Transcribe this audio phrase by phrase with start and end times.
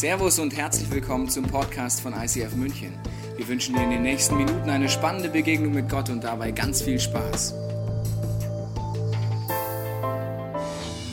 [0.00, 2.98] Servus und herzlich willkommen zum Podcast von ICF München.
[3.36, 6.80] Wir wünschen dir in den nächsten Minuten eine spannende Begegnung mit Gott und dabei ganz
[6.80, 7.52] viel Spaß.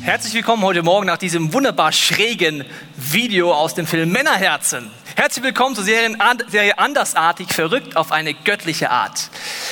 [0.04, 2.64] Herzlich willkommen heute Morgen nach diesem wunderbar schrägen
[2.96, 4.90] Video aus dem Film Männerherzen.
[5.18, 9.30] Herzlich willkommen zur Serie, Andersartig, verrückt auf eine göttliche Art.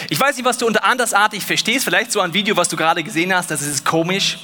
[0.09, 3.02] Ich weiß nicht, was du unter andersartig verstehst, vielleicht so ein Video, was du gerade
[3.02, 4.39] gesehen hast, das ist komisch,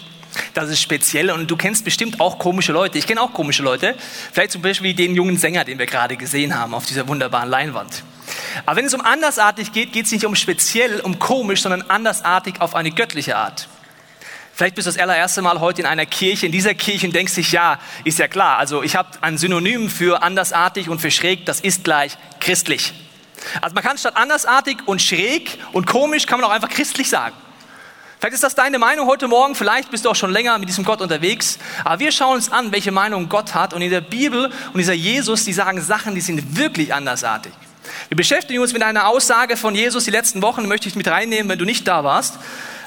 [0.53, 2.97] das ist speziell und du kennst bestimmt auch komische Leute.
[2.97, 3.95] Ich kenne auch komische Leute,
[4.31, 8.03] vielleicht zum Beispiel den jungen Sänger, den wir gerade gesehen haben auf dieser wunderbaren Leinwand.
[8.65, 12.59] Aber wenn es um andersartig geht, geht es nicht um speziell, um komisch, sondern andersartig
[12.59, 13.67] auf eine göttliche Art.
[14.53, 17.35] Vielleicht bist du das allererste Mal heute in einer Kirche, in dieser Kirche und denkst
[17.35, 18.57] dich, ja, ist ja klar.
[18.57, 22.93] Also ich habe ein Synonym für andersartig und für schräg, das ist gleich christlich.
[23.61, 27.35] Also man kann statt andersartig und schräg und komisch, kann man auch einfach christlich sagen.
[28.21, 30.85] Vielleicht ist das deine Meinung heute Morgen, vielleicht bist du auch schon länger mit diesem
[30.85, 34.51] Gott unterwegs, aber wir schauen uns an, welche Meinung Gott hat und in der Bibel
[34.71, 37.51] und dieser Jesus, die sagen Sachen, die sind wirklich andersartig.
[38.09, 41.49] Wir beschäftigen uns mit einer Aussage von Jesus die letzten Wochen, möchte ich mit reinnehmen,
[41.49, 42.37] wenn du nicht da warst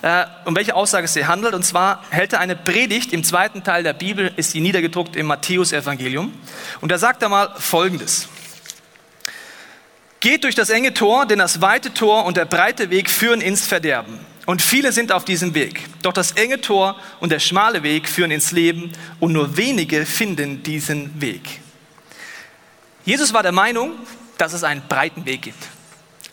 [0.02, 1.54] äh, um welche Aussage es hier handelt.
[1.54, 5.26] Und zwar hält er eine Predigt im zweiten Teil der Bibel, ist sie niedergedruckt im
[5.26, 6.32] Matthäusevangelium.
[6.80, 8.28] Und da sagt er mal Folgendes.
[10.20, 13.66] Geht durch das enge Tor, denn das weite Tor und der breite Weg führen ins
[13.66, 14.20] Verderben.
[14.46, 15.80] Und viele sind auf diesem Weg.
[16.02, 20.62] Doch das enge Tor und der schmale Weg führen ins Leben und nur wenige finden
[20.62, 21.60] diesen Weg.
[23.04, 23.92] Jesus war der Meinung,
[24.38, 25.64] dass es einen breiten Weg gibt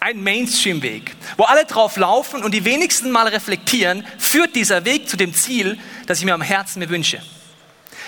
[0.01, 5.15] ein Mainstream-Weg, wo alle drauf laufen und die wenigsten mal reflektieren, führt dieser Weg zu
[5.15, 7.21] dem Ziel, das ich mir am Herzen mir wünsche.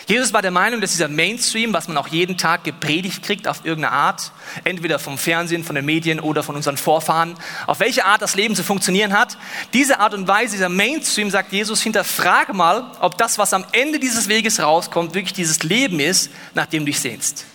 [0.06, 3.64] Jesus war der Meinung, dass dieser Mainstream, was man auch jeden Tag gepredigt kriegt auf
[3.64, 4.32] irgendeine Art,
[4.66, 7.36] entweder vom Fernsehen, von den Medien oder von unseren Vorfahren,
[7.68, 9.38] auf welche Art das Leben zu funktionieren hat,
[9.74, 14.00] diese Art und Weise, dieser Mainstream, sagt Jesus, hinterfrage mal, ob das, was am Ende
[14.00, 17.46] dieses Weges rauskommt, wirklich dieses Leben ist, nach dem du dich sehnst.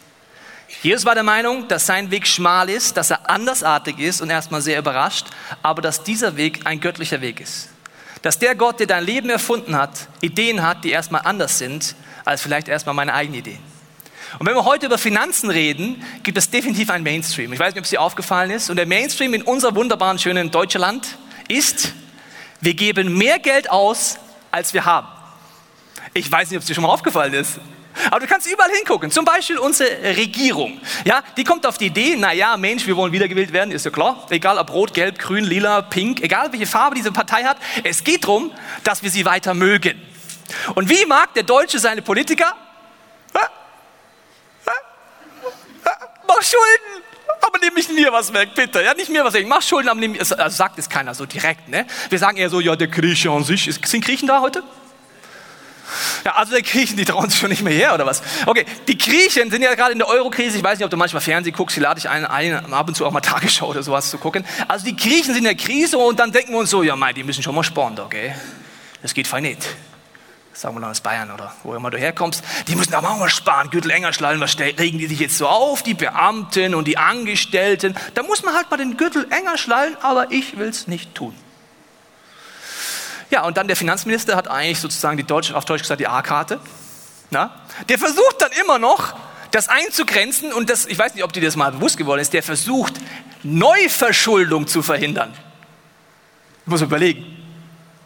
[0.82, 4.62] Jesus war der Meinung, dass sein Weg schmal ist, dass er andersartig ist und erstmal
[4.62, 5.26] sehr überrascht,
[5.62, 7.70] aber dass dieser Weg ein göttlicher Weg ist.
[8.22, 11.94] Dass der Gott, der dein Leben erfunden hat, Ideen hat, die erstmal anders sind,
[12.28, 13.58] als vielleicht erstmal meine eigenen Ideen.
[14.38, 17.52] Und wenn wir heute über Finanzen reden, gibt es definitiv einen Mainstream.
[17.54, 18.68] Ich weiß nicht, ob es dir aufgefallen ist.
[18.68, 21.16] Und der Mainstream in unser wunderbaren, schönen Deutschland
[21.48, 21.94] ist,
[22.60, 24.18] wir geben mehr Geld aus,
[24.50, 25.08] als wir haben.
[26.12, 27.60] Ich weiß nicht, ob es dir schon mal aufgefallen ist.
[28.10, 29.10] Aber du kannst überall hingucken.
[29.10, 30.78] Zum Beispiel unsere Regierung.
[31.06, 33.90] Ja, die kommt auf die Idee, na ja, Mensch, wir wollen wiedergewählt werden, ist ja
[33.90, 34.26] klar.
[34.28, 37.56] Egal ob rot, gelb, grün, lila, pink, egal welche Farbe diese Partei hat.
[37.84, 38.52] Es geht darum,
[38.84, 40.07] dass wir sie weiter mögen.
[40.74, 42.54] Und wie mag der Deutsche seine Politiker?
[46.26, 47.04] Mach Schulden,
[47.40, 48.82] aber nimm nicht mir was weg, bitte.
[48.82, 49.46] Ja, nicht mir was weg.
[49.48, 51.86] Mach Schulden, aber nimm mir, also sagt es keiner so direkt, ne?
[52.10, 53.68] Wir sagen eher so, ja, der Grieche an sich.
[53.84, 54.62] Sind Griechen da heute?
[56.24, 58.22] Ja, also die Griechen, die trauen sich schon nicht mehr her, oder was?
[58.44, 60.58] Okay, die Griechen sind ja gerade in der Eurokrise.
[60.58, 61.76] Ich weiß nicht, ob du manchmal Fernsehen guckst.
[61.76, 64.44] Die lade ich ein, ein, ab und zu auch mal Tagesschau oder sowas zu gucken.
[64.68, 67.14] Also die Griechen sind in der Krise und dann denken wir uns so, ja, mei,
[67.14, 68.34] die müssen schon mal sparen, okay?
[69.00, 69.66] Das geht fein nicht.
[70.58, 72.42] Sagen wir mal aus Bayern oder wo immer du herkommst.
[72.66, 74.40] Die müssen aber auch mal sparen, Gürtel enger schnallen.
[74.40, 75.84] Was regen die sich jetzt so auf?
[75.84, 77.94] Die Beamten und die Angestellten.
[78.14, 81.32] Da muss man halt mal den Gürtel enger schnallen, aber ich will es nicht tun.
[83.30, 86.58] Ja, und dann der Finanzminister hat eigentlich sozusagen die Deutsch, auf Deutsch gesagt die A-Karte.
[87.30, 89.14] Der versucht dann immer noch,
[89.52, 92.42] das einzugrenzen und das, ich weiß nicht, ob dir das mal bewusst geworden ist, der
[92.42, 92.94] versucht,
[93.44, 95.32] Neuverschuldung zu verhindern.
[96.64, 97.36] Ich muss überlegen.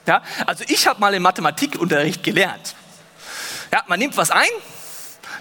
[0.06, 2.74] Ja, also ich habe mal im Mathematikunterricht gelernt.
[3.72, 4.48] Ja, man nimmt was ein,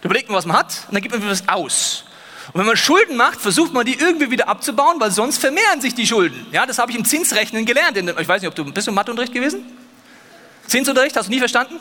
[0.04, 2.06] überlegt man, was man hat, und dann gibt man was aus.
[2.54, 5.96] Und wenn man Schulden macht, versucht man die irgendwie wieder abzubauen, weil sonst vermehren sich
[5.96, 6.48] die Schulden.
[6.52, 7.98] Ja, das habe ich im Zinsrechnen gelernt.
[7.98, 9.66] Ich weiß nicht, ob du bist du im Matheunterricht gewesen?
[10.68, 11.80] Zinsunterricht, hast du nie verstanden?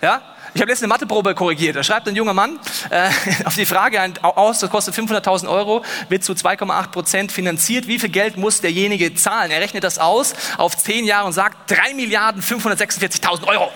[0.00, 0.22] Ja?
[0.54, 1.76] Ich habe letzte Matheprobe korrigiert.
[1.76, 2.58] Da schreibt ein junger Mann
[2.90, 3.08] äh,
[3.46, 7.86] auf die Frage aus, das kostet 500.000 Euro, wird zu 2,8 Prozent finanziert.
[7.86, 9.50] Wie viel Geld muss derjenige zahlen?
[9.50, 13.70] Er rechnet das aus auf 10 Jahre und sagt 3 Milliarden 546.000 Euro.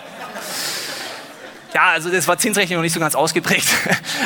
[1.72, 3.68] Ja, also das war Zinsrechnung noch nicht so ganz ausgeprägt.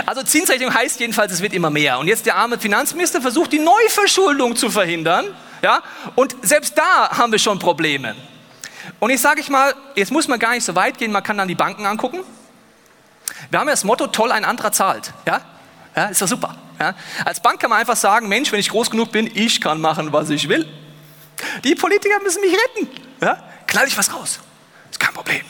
[0.07, 1.99] Also Zinsrechnung heißt jedenfalls, es wird immer mehr.
[1.99, 5.27] Und jetzt der arme Finanzminister versucht, die Neuverschuldung zu verhindern.
[5.63, 5.83] Ja,
[6.17, 8.17] und selbst da haben wir schon Probleme.
[8.99, 11.39] Und ich sage ich mal, jetzt muss man gar nicht so weit gehen, man kann
[11.39, 12.21] dann die Banken angucken.
[13.51, 15.13] Wir haben ja das Motto, toll, ein anderer zahlt.
[15.27, 15.41] Ja,
[15.97, 16.57] ja ist doch super.
[16.79, 16.95] Ja?
[17.25, 20.13] Als Bank kann man einfach sagen, Mensch, wenn ich groß genug bin, ich kann machen,
[20.13, 20.69] was ich will.
[21.65, 22.89] Die Politiker müssen mich retten.
[23.21, 23.43] Ja?
[23.67, 24.41] Knall ich was raus.
[24.91, 25.43] Ist kein Problem.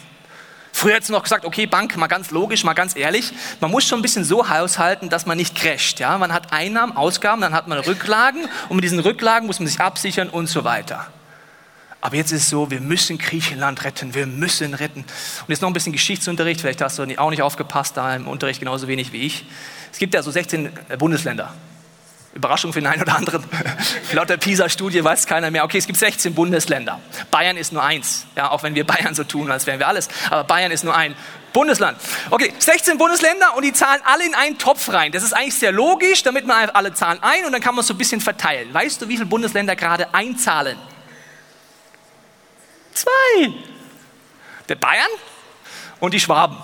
[0.73, 3.85] Früher hättest du noch gesagt, okay, Bank, mal ganz logisch, mal ganz ehrlich, man muss
[3.85, 6.01] schon ein bisschen so haushalten, dass man nicht crasht.
[6.01, 6.17] Ja?
[6.17, 9.81] Man hat Einnahmen, Ausgaben, dann hat man Rücklagen und mit diesen Rücklagen muss man sich
[9.81, 11.09] absichern und so weiter.
[12.00, 15.00] Aber jetzt ist es so, wir müssen Griechenland retten, wir müssen retten.
[15.00, 18.61] Und jetzt noch ein bisschen Geschichtsunterricht, vielleicht hast du auch nicht aufgepasst da im Unterricht
[18.61, 19.44] genauso wenig wie ich.
[19.93, 21.52] Es gibt ja so 16 Bundesländer.
[22.32, 23.44] Überraschung für den einen oder anderen.
[24.12, 25.64] Laut der PISA-Studie weiß keiner mehr.
[25.64, 27.00] Okay, es gibt 16 Bundesländer.
[27.31, 28.26] Bayern ist nur eins.
[28.37, 30.08] Ja, auch wenn wir Bayern so tun, als wären wir alles.
[30.31, 31.17] Aber Bayern ist nur ein
[31.53, 31.99] Bundesland.
[32.31, 35.11] Okay, 16 Bundesländer und die zahlen alle in einen Topf rein.
[35.11, 37.88] Das ist eigentlich sehr logisch, damit man alle zahlen ein und dann kann man es
[37.88, 38.73] so ein bisschen verteilen.
[38.73, 40.79] Weißt du, wie viele Bundesländer gerade einzahlen?
[42.95, 43.53] Zwei.
[44.69, 45.11] Der Bayern
[46.01, 46.57] und die Schwaben.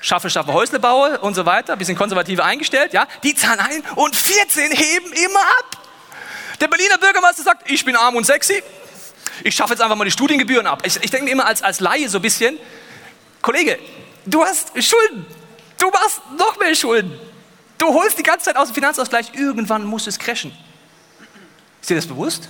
[0.00, 4.16] Schaffe, schaffe, Häusle baue und so weiter, bisschen konservative eingestellt, ja, die zahlen ein und
[4.16, 5.76] 14 heben immer ab.
[6.58, 8.62] Der Berliner Bürgermeister sagt, ich bin arm und sexy,
[9.44, 10.82] ich schaffe jetzt einfach mal die Studiengebühren ab.
[10.86, 12.58] Ich, ich denke immer als, als Laie so ein bisschen,
[13.42, 13.78] Kollege,
[14.24, 15.26] du hast Schulden,
[15.78, 17.18] du machst noch mehr Schulden.
[17.76, 20.52] Du holst die ganze Zeit aus dem Finanzausgleich, irgendwann muss es crashen.
[21.80, 22.48] Ist dir das bewusst?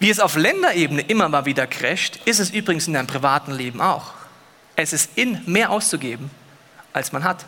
[0.00, 3.82] Wie es auf Länderebene immer mal wieder crasht, ist es übrigens in deinem privaten Leben
[3.82, 4.12] auch.
[4.74, 6.30] Es ist in mehr auszugeben,
[6.94, 7.44] als man hat.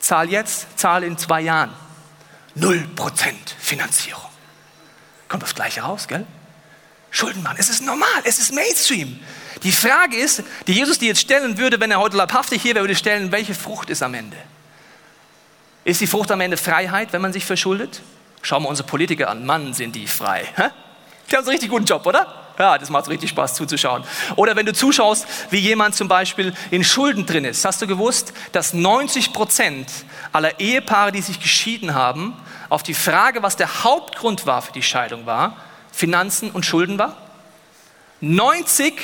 [0.00, 1.72] Zahl jetzt, zahl in zwei Jahren.
[2.54, 4.30] Null Prozent Finanzierung.
[5.28, 6.26] Kommt das Gleiche raus, gell?
[7.10, 7.56] Schulden machen.
[7.58, 9.20] Es ist normal, es ist Mainstream.
[9.62, 12.84] Die Frage ist, die Jesus dir jetzt stellen würde, wenn er heute leibhaftig hier wäre,
[12.84, 14.38] würde stellen, welche Frucht ist am Ende?
[15.84, 18.00] Ist die Frucht am Ende Freiheit, wenn man sich verschuldet?
[18.40, 19.44] Schauen wir unsere Politiker an.
[19.44, 20.48] Mann, sind die frei.
[20.56, 20.70] Hä?
[21.30, 22.26] Die haben einen richtig guten Job, oder?
[22.58, 24.04] Ja, das macht richtig Spaß zuzuschauen.
[24.36, 27.64] Oder wenn du zuschaust, wie jemand zum Beispiel in Schulden drin ist.
[27.64, 29.88] Hast du gewusst, dass 90 Prozent
[30.32, 32.36] aller Ehepaare, die sich geschieden haben,
[32.68, 35.56] auf die Frage, was der Hauptgrund war für die Scheidung war,
[35.92, 37.16] Finanzen und Schulden war?
[38.20, 38.94] 90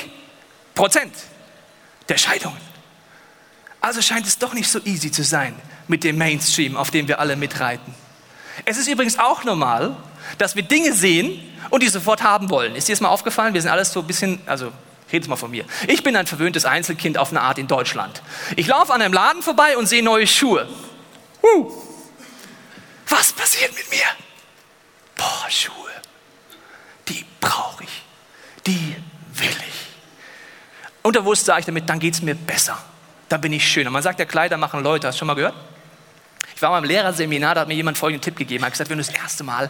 [0.75, 1.13] Prozent
[2.09, 2.57] der Scheidungen.
[3.81, 5.55] Also scheint es doch nicht so easy zu sein
[5.87, 7.95] mit dem Mainstream, auf dem wir alle mitreiten.
[8.65, 9.95] Es ist übrigens auch normal,
[10.37, 12.75] dass wir Dinge sehen und die sofort haben wollen.
[12.75, 13.53] Ist dir das mal aufgefallen?
[13.53, 14.71] Wir sind alles so ein bisschen, also
[15.11, 15.65] redet mal von mir.
[15.87, 18.21] Ich bin ein verwöhntes Einzelkind auf eine Art in Deutschland.
[18.55, 20.67] Ich laufe an einem Laden vorbei und sehe neue Schuhe.
[21.41, 21.71] Uh,
[23.07, 24.05] was passiert mit mir?
[25.15, 25.73] Boah, Schuhe.
[27.07, 28.03] Die brauche ich.
[28.65, 28.95] Die
[29.33, 29.87] will ich.
[31.03, 32.77] Unterbewusst sage ich damit, dann geht es mir besser.
[33.29, 33.89] Dann bin ich schöner.
[33.89, 35.07] Man sagt ja, Kleider machen Leute.
[35.07, 35.55] Hast du schon mal gehört?
[36.55, 38.63] Ich war mal im Lehrerseminar, da hat mir jemand folgenden Tipp gegeben.
[38.63, 39.69] Er hat gesagt, wenn du das erste Mal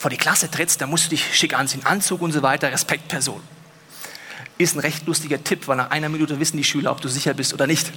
[0.00, 3.42] vor die Klasse trittst, dann musst du dich schick anziehen, Anzug und so weiter, Respektperson.
[4.56, 7.34] Ist ein recht lustiger Tipp, weil nach einer Minute wissen die Schüler, ob du sicher
[7.34, 7.92] bist oder nicht.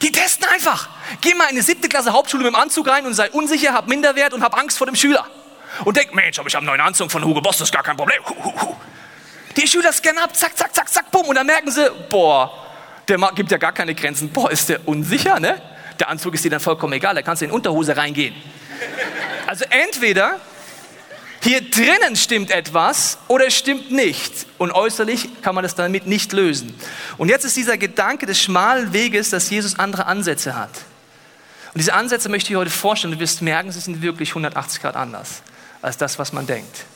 [0.00, 0.88] Die testen einfach.
[1.20, 3.88] Geh mal in eine siebte Klasse Hauptschule mit dem Anzug rein und sei unsicher, hab
[3.88, 5.26] Minderwert und hab Angst vor dem Schüler.
[5.84, 7.82] Und denk, Mensch, aber ich habe einen neuen Anzug von Hugo Boss, das ist gar
[7.82, 8.22] kein Problem.
[9.58, 11.26] Die Schüler scannen ab, zack, zack, zack, zack, bumm.
[11.26, 12.50] Und dann merken sie, boah,
[13.06, 14.30] der gibt ja gar keine Grenzen.
[14.30, 15.60] Boah, ist der unsicher, ne?
[16.00, 18.34] Der Anzug ist dir dann vollkommen egal, da kannst du in Unterhose reingehen.
[19.46, 20.40] Also entweder
[21.44, 24.46] hier drinnen stimmt etwas oder stimmt nicht.
[24.56, 26.74] Und äußerlich kann man das damit nicht lösen.
[27.18, 30.70] Und jetzt ist dieser Gedanke des schmalen Weges, dass Jesus andere Ansätze hat.
[31.74, 33.12] Und diese Ansätze möchte ich heute vorstellen.
[33.12, 35.42] Du wirst merken, sie sind wirklich 180 Grad anders
[35.82, 36.86] als das, was man denkt.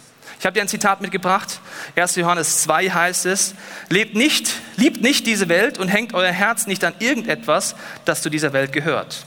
[0.40, 1.60] Ich habe dir ein Zitat mitgebracht.
[1.94, 2.16] 1.
[2.16, 3.54] Johannes 2 heißt es,
[3.90, 7.74] lebt nicht, liebt nicht diese Welt und hängt euer Herz nicht an irgendetwas,
[8.06, 9.26] das zu dieser Welt gehört.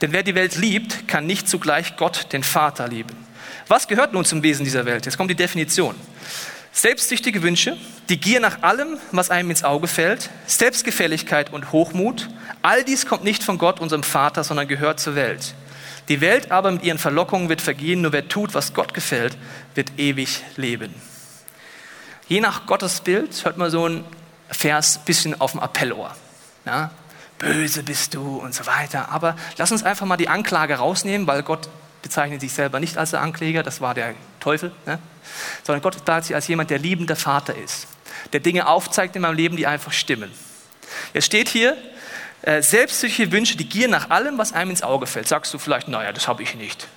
[0.00, 3.31] Denn wer die Welt liebt, kann nicht zugleich Gott, den Vater, lieben.
[3.68, 5.06] Was gehört nun zum Wesen dieser Welt?
[5.06, 5.94] Jetzt kommt die Definition.
[6.72, 7.76] Selbstsüchtige Wünsche,
[8.08, 12.30] die Gier nach allem, was einem ins Auge fällt, Selbstgefälligkeit und Hochmut,
[12.62, 15.54] all dies kommt nicht von Gott, unserem Vater, sondern gehört zur Welt.
[16.08, 19.36] Die Welt aber mit ihren Verlockungen wird vergehen, nur wer tut, was Gott gefällt,
[19.74, 20.94] wird ewig leben.
[22.26, 24.04] Je nach Gottesbild hört man so ein
[24.48, 26.16] Vers bisschen auf dem Appellohr.
[26.64, 26.90] Ja?
[27.38, 29.10] Böse bist du und so weiter.
[29.10, 31.68] Aber lass uns einfach mal die Anklage rausnehmen, weil Gott
[32.02, 34.98] bezeichnet sich selber nicht als der Ankläger, das war der Teufel, ne?
[35.62, 37.86] sondern Gott bezeichnet sich als jemand, der liebender Vater ist,
[38.32, 40.30] der Dinge aufzeigt in meinem Leben, die einfach stimmen.
[41.14, 41.76] Es steht hier,
[42.42, 45.28] äh, selbstsüchtige Wünsche, die Gier nach allem, was einem ins Auge fällt.
[45.28, 46.88] Sagst du vielleicht, naja, das habe ich nicht.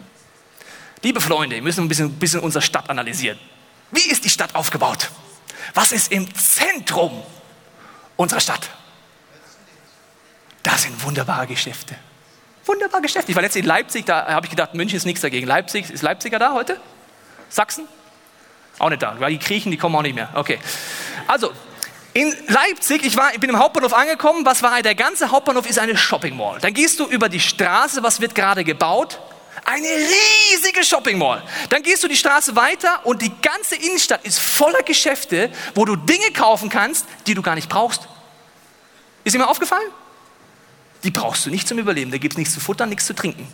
[1.04, 3.38] Liebe Freunde, wir müssen ein bisschen, bisschen unsere Stadt analysieren.
[3.92, 5.12] Wie ist die Stadt aufgebaut?
[5.76, 7.24] Was ist im Zentrum
[8.16, 8.70] unserer Stadt?
[10.64, 11.96] Das sind wunderbare Geschäfte.
[12.66, 13.32] Wunderbare Geschäfte.
[13.32, 15.46] Ich war letztens in Leipzig, da habe ich gedacht, München ist nichts dagegen.
[15.46, 16.80] Leipzig, ist Leipziger da heute?
[17.50, 17.88] Sachsen?
[18.80, 20.30] Auch nicht da, weil die Griechen, die kommen auch nicht mehr.
[20.34, 20.60] Okay.
[21.28, 21.52] Also,
[22.14, 24.82] in Leipzig, ich, war, ich bin im Hauptbahnhof angekommen, was war?
[24.82, 26.60] Der ganze Hauptbahnhof ist eine Shopping Mall.
[26.60, 29.20] Dann gehst du über die Straße, was wird gerade gebaut?
[29.64, 31.44] Eine riesige Shopping Mall.
[31.70, 35.96] Dann gehst du die Straße weiter und die ganze Innenstadt ist voller Geschäfte, wo du
[35.96, 38.08] Dinge kaufen kannst, die du gar nicht brauchst.
[39.24, 39.90] Ist dir mal aufgefallen?
[41.06, 42.10] Die brauchst du nicht zum Überleben.
[42.10, 43.48] Da gibt es nichts zu futtern, nichts zu trinken.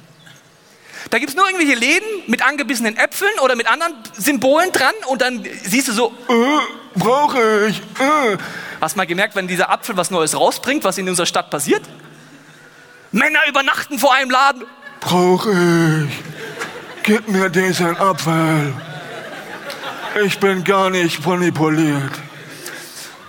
[1.09, 5.21] Da gibt es nur irgendwelche Läden mit angebissenen Äpfeln oder mit anderen Symbolen dran und
[5.21, 7.79] dann siehst du so, äh, brauche ich.
[7.99, 8.37] Äh.
[8.79, 11.81] Hast mal gemerkt, wenn dieser Apfel was Neues rausbringt, was in unserer Stadt passiert?
[13.11, 14.63] Männer übernachten vor einem Laden.
[15.01, 17.03] Brauche ich.
[17.03, 18.73] Gib mir diesen Apfel.
[20.23, 22.11] Ich bin gar nicht manipuliert.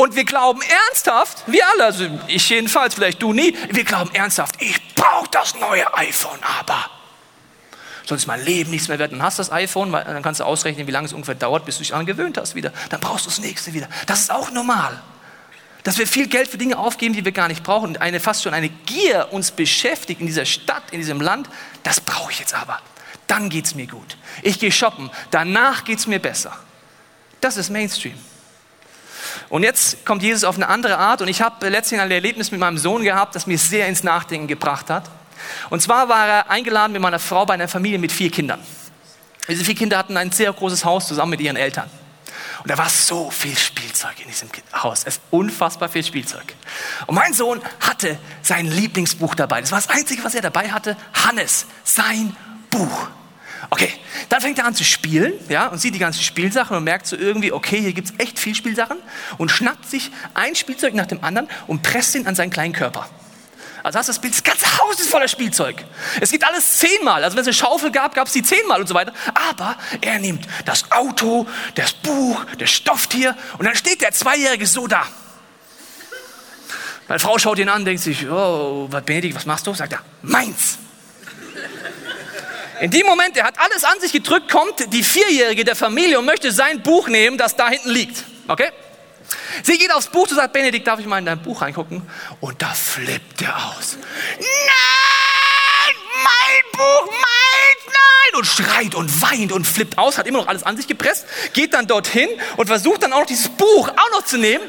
[0.02, 4.60] Und wir glauben ernsthaft, wir alle, also ich jedenfalls, vielleicht du nie, wir glauben ernsthaft,
[4.60, 6.90] ich brauche das neue iPhone aber.
[8.04, 9.12] Sonst mein Leben nichts mehr wert.
[9.12, 11.76] Dann hast du das iPhone, dann kannst du ausrechnen, wie lange es ungefähr dauert, bis
[11.76, 12.72] du dich daran gewöhnt hast wieder.
[12.90, 13.86] Dann brauchst du das nächste wieder.
[14.08, 15.00] Das ist auch normal.
[15.84, 17.96] Dass wir viel Geld für Dinge aufgeben, die wir gar nicht brauchen.
[17.96, 21.48] Eine, fast schon eine Gier uns beschäftigt in dieser Stadt, in diesem Land.
[21.84, 22.80] Das brauche ich jetzt aber.
[23.28, 24.16] Dann geht es mir gut.
[24.42, 25.12] Ich gehe shoppen.
[25.30, 26.58] Danach geht es mir besser.
[27.40, 28.18] Das ist Mainstream.
[29.48, 32.60] Und jetzt kommt Jesus auf eine andere Art und ich habe letztens ein Erlebnis mit
[32.60, 35.04] meinem Sohn gehabt, das mich sehr ins Nachdenken gebracht hat.
[35.70, 38.60] Und zwar war er eingeladen mit meiner Frau bei einer Familie mit vier Kindern.
[39.48, 41.90] Diese vier Kinder hatten ein sehr großes Haus zusammen mit ihren Eltern.
[42.62, 45.00] Und da war so viel Spielzeug in diesem Haus.
[45.00, 46.54] Es ist unfassbar viel Spielzeug.
[47.06, 49.60] Und mein Sohn hatte sein Lieblingsbuch dabei.
[49.60, 50.96] Das war das Einzige, was er dabei hatte.
[51.12, 52.36] Hannes, sein
[52.70, 53.08] Buch.
[53.72, 53.90] Okay,
[54.28, 57.16] dann fängt er an zu spielen, ja, und sieht die ganzen Spielsachen und merkt so
[57.16, 58.98] irgendwie, okay, hier gibt es echt viel Spielsachen
[59.38, 63.08] und schnappt sich ein Spielzeug nach dem anderen und presst ihn an seinen kleinen Körper.
[63.82, 65.82] Also hast du das Bild, das ganze Haus ist voller Spielzeug.
[66.20, 67.24] Es gibt alles zehnmal.
[67.24, 69.14] Also wenn es eine Schaufel gab, gab es die zehnmal und so weiter.
[69.54, 74.86] Aber er nimmt das Auto, das Buch, das Stofftier und dann steht der Zweijährige so
[74.86, 75.06] da.
[77.08, 79.72] Meine Frau schaut ihn an, denkt sich, oh, Benedikt, was machst du?
[79.72, 80.76] Sagt er, meins.
[82.82, 86.24] In dem Moment, er hat alles an sich gedrückt, kommt die Vierjährige der Familie und
[86.24, 88.24] möchte sein Buch nehmen, das da hinten liegt.
[88.48, 88.70] Okay?
[89.62, 92.02] Sie geht aufs Buch und sagt, Benedikt, darf ich mal in dein Buch reingucken?
[92.40, 93.98] Und da flippt er aus.
[94.36, 98.40] Nein, mein Buch, mein, nein!
[98.40, 101.74] Und schreit und weint und flippt aus, hat immer noch alles an sich gepresst, geht
[101.74, 104.64] dann dorthin und versucht dann auch noch dieses Buch auch noch zu nehmen,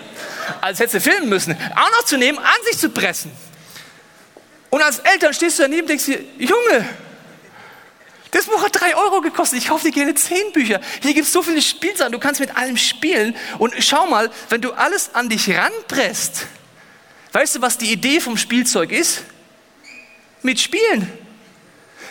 [0.61, 3.31] als hätte sie filmen müssen, auch noch zu nehmen, an sich zu pressen.
[4.69, 6.87] Und als Eltern stehst du daneben und denkst dir, Junge,
[8.33, 9.59] das Buch hat drei Euro gekostet.
[9.59, 10.81] Ich kaufe dir gerne zehn Bücher.
[11.03, 12.11] Hier gibt es so viele Spielsachen.
[12.11, 13.35] Du kannst mit allem spielen.
[13.59, 16.47] Und schau mal, wenn du alles an dich ranpresst,
[17.31, 19.21] weißt du, was die Idee vom Spielzeug ist?
[20.41, 21.11] Mit Spielen.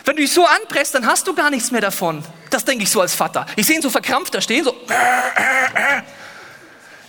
[0.05, 2.23] Wenn du dich so anpresst, dann hast du gar nichts mehr davon.
[2.49, 3.45] Das denke ich so als Vater.
[3.57, 4.73] Ich sehe ihn so verkrampft da stehen, so.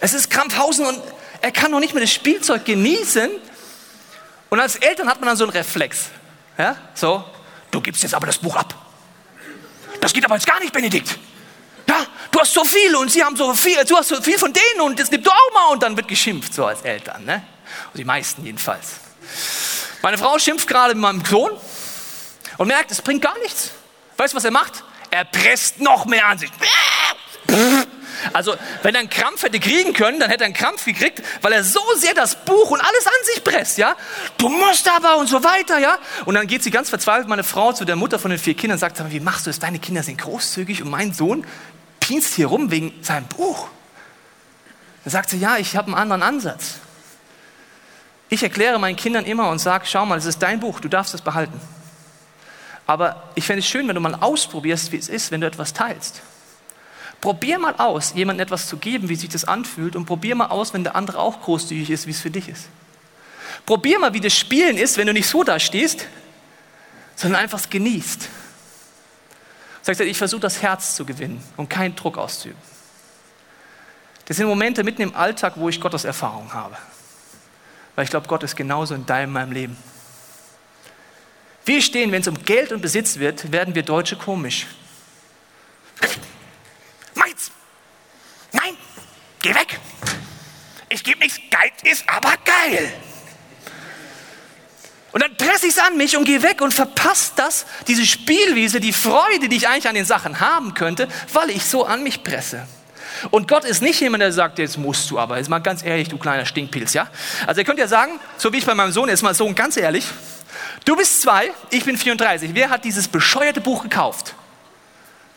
[0.01, 1.01] Es ist Krampfhausen und
[1.41, 3.31] er kann noch nicht mehr das Spielzeug genießen.
[4.51, 6.07] Und als Eltern hat man dann so einen Reflex.
[6.59, 7.25] Ja, so,
[7.71, 8.84] du gibst jetzt aber das Buch ab
[10.05, 11.19] das geht aber jetzt gar nicht, Benedikt.
[11.89, 14.53] Ja, du hast so viel und sie haben so viel, du hast so viel von
[14.53, 17.43] denen und das nimmst du auch mal und dann wird geschimpft, so als Eltern, ne?
[17.91, 19.01] Und die meisten jedenfalls.
[20.03, 21.53] Meine Frau schimpft gerade mit meinem Sohn
[22.59, 23.71] und merkt, es bringt gar nichts.
[24.19, 24.85] Weißt du, was er macht?
[25.11, 26.51] Er presst noch mehr an sich.
[28.33, 31.53] Also, wenn er einen Krampf hätte kriegen können, dann hätte er einen Krampf gekriegt, weil
[31.53, 33.97] er so sehr das Buch und alles an sich presst, ja?
[34.39, 35.99] Du musst aber und so weiter, ja?
[36.25, 38.77] Und dann geht sie ganz verzweifelt, meine Frau, zu der Mutter von den vier Kindern
[38.77, 39.59] und sagt, wie machst du das?
[39.59, 41.47] Deine Kinder sind großzügig und mein Sohn
[42.01, 43.69] pinst hier rum wegen seinem Buch.
[45.05, 46.77] Dann sagt sie, ja, ich habe einen anderen Ansatz.
[48.31, 51.15] Ich erkläre meinen Kindern immer und sage, schau mal, es ist dein Buch, du darfst
[51.15, 51.61] es behalten.
[52.87, 55.73] Aber ich fände es schön, wenn du mal ausprobierst, wie es ist, wenn du etwas
[55.73, 56.23] teilst.
[57.25, 60.75] Probier mal aus, jemandem etwas zu geben, wie sich das anfühlt, und probier mal aus,
[60.75, 62.67] wenn der andere auch großzügig ist, wie es für dich ist.
[63.65, 66.07] Probier mal, wie das Spielen ist, wenn du nicht so da stehst,
[67.17, 68.29] sondern einfach es genießt.
[69.81, 72.61] Sagst du, ich versuche das Herz zu gewinnen und keinen Druck auszuüben.
[74.27, 76.77] Das sind Momente mitten im Alltag, wo ich Gottes Erfahrung habe.
[77.95, 79.79] Weil ich glaube, Gott ist genauso in deinem, meinem Leben.
[81.65, 84.67] Wir stehen, wenn es um Geld und Besitz wird, werden wir Deutsche komisch.
[89.45, 89.79] Geh weg.
[90.89, 91.37] Ich gebe nichts.
[91.37, 92.91] Geld ist aber geil.
[95.13, 98.81] Und dann presse ich es an mich und gehe weg und verpasst das, diese Spielwiese,
[98.81, 102.25] die Freude, die ich eigentlich an den Sachen haben könnte, weil ich so an mich
[102.25, 102.67] presse.
[103.31, 105.37] Und Gott ist nicht jemand, der sagt, jetzt musst du aber.
[105.37, 107.09] Jetzt mal ganz ehrlich, du kleiner Stinkpilz, ja?
[107.47, 109.77] Also ihr könnt ja sagen, so wie ich bei meinem Sohn, jetzt mal so ganz
[109.77, 110.07] ehrlich,
[110.87, 112.55] du bist zwei, ich bin 34.
[112.55, 114.35] Wer hat dieses bescheuerte Buch gekauft?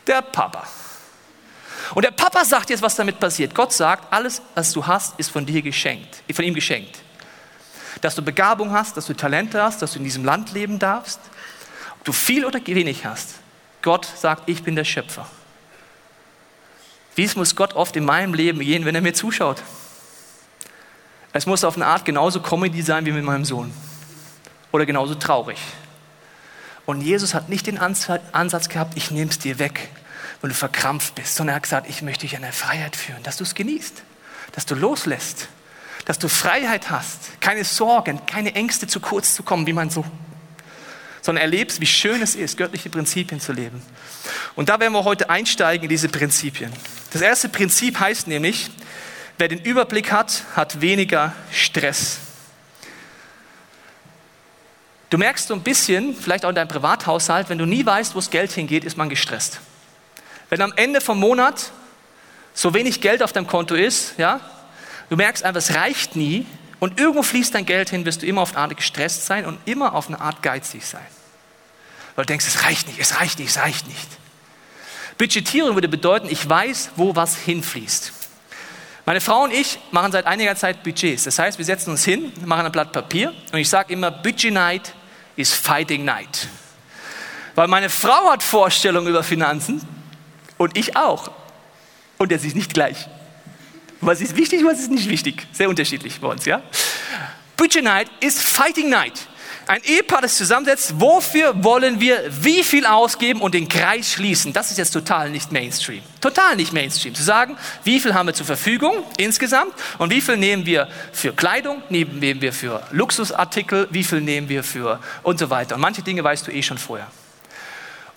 [0.06, 0.66] Der Papa.
[1.94, 3.54] Und der Papa sagt jetzt, was damit passiert.
[3.54, 6.98] Gott sagt, alles, was du hast, ist von dir geschenkt, von ihm geschenkt.
[8.00, 11.20] Dass du Begabung hast, dass du Talente hast, dass du in diesem Land leben darfst,
[11.98, 13.36] ob du viel oder wenig hast.
[13.82, 15.26] Gott sagt, ich bin der Schöpfer.
[17.14, 19.62] Wie es muss Gott oft in meinem Leben gehen, wenn er mir zuschaut.
[21.32, 23.72] Es muss auf eine Art genauso Comedy sein wie mit meinem Sohn.
[24.70, 25.58] Oder genauso traurig.
[26.86, 29.90] Und Jesus hat nicht den Ansatz gehabt, ich nehme es dir weg,
[30.40, 33.22] weil du verkrampft bist, sondern er hat gesagt, ich möchte dich in eine Freiheit führen,
[33.22, 34.02] dass du es genießt,
[34.52, 35.48] dass du loslässt,
[36.04, 40.04] dass du Freiheit hast, keine Sorgen, keine Ängste zu kurz zu kommen, wie man so,
[41.22, 43.82] sondern erlebst, wie schön es ist, göttliche Prinzipien zu leben.
[44.54, 46.72] Und da werden wir heute einsteigen in diese Prinzipien.
[47.12, 48.70] Das erste Prinzip heißt nämlich,
[49.36, 52.18] wer den Überblick hat, hat weniger Stress.
[55.10, 58.18] Du merkst so ein bisschen, vielleicht auch in deinem Privathaushalt, wenn du nie weißt, wo
[58.18, 59.60] das Geld hingeht, ist man gestresst.
[60.50, 61.72] Wenn am Ende vom Monat
[62.54, 64.40] so wenig Geld auf deinem Konto ist, ja,
[65.10, 66.46] du merkst einfach, es reicht nie
[66.80, 69.58] und irgendwo fließt dein Geld hin, wirst du immer auf eine Art gestresst sein und
[69.66, 71.06] immer auf eine Art geizig sein.
[72.16, 74.08] Weil du denkst, es reicht nicht, es reicht nicht, es reicht nicht.
[75.18, 78.12] Budgetierung würde bedeuten, ich weiß, wo was hinfließt.
[79.04, 81.24] Meine Frau und ich machen seit einiger Zeit Budgets.
[81.24, 84.52] Das heißt, wir setzen uns hin, machen ein Blatt Papier und ich sage immer, Budget
[84.52, 84.94] Night
[85.34, 86.48] is Fighting Night.
[87.54, 89.80] Weil meine Frau hat Vorstellungen über Finanzen
[90.58, 91.30] und ich auch.
[92.18, 93.08] Und das ist nicht gleich.
[94.00, 95.46] Was ist wichtig, was ist nicht wichtig?
[95.52, 96.62] Sehr unterschiedlich bei uns, ja?
[97.56, 99.26] Budget Night ist Fighting Night.
[99.66, 104.52] Ein Ehepaar, das zusammensetzt, wofür wollen wir wie viel ausgeben und den Kreis schließen?
[104.54, 106.00] Das ist jetzt total nicht Mainstream.
[106.22, 107.14] Total nicht Mainstream.
[107.14, 111.34] Zu sagen, wie viel haben wir zur Verfügung insgesamt und wie viel nehmen wir für
[111.34, 115.74] Kleidung, nehmen wir für Luxusartikel, wie viel nehmen wir für und so weiter.
[115.74, 117.08] Und manche Dinge weißt du eh schon vorher.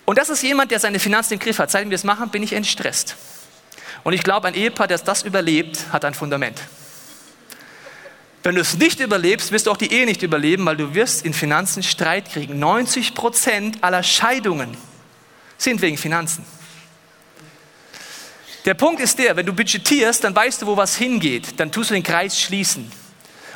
[0.04, 1.70] Und das ist jemand, der seine Finanzen im Griff hat.
[1.70, 3.16] Seitdem wir es machen, bin ich entstresst.
[4.04, 6.60] Und ich glaube, ein Ehepaar, das das überlebt, hat ein Fundament.
[8.42, 11.24] Wenn du es nicht überlebst, wirst du auch die Ehe nicht überleben, weil du wirst
[11.24, 12.58] in Finanzen Streit kriegen.
[12.58, 14.76] 90 Prozent aller Scheidungen
[15.56, 16.44] sind wegen Finanzen.
[18.64, 21.60] Der Punkt ist der, wenn du budgetierst, dann weißt du, wo was hingeht.
[21.60, 22.90] Dann tust du den Kreis schließen.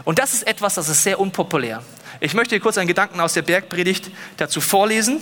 [0.05, 1.83] Und das ist etwas, das ist sehr unpopulär.
[2.21, 5.21] Ich möchte dir kurz einen Gedanken aus der Bergpredigt dazu vorlesen.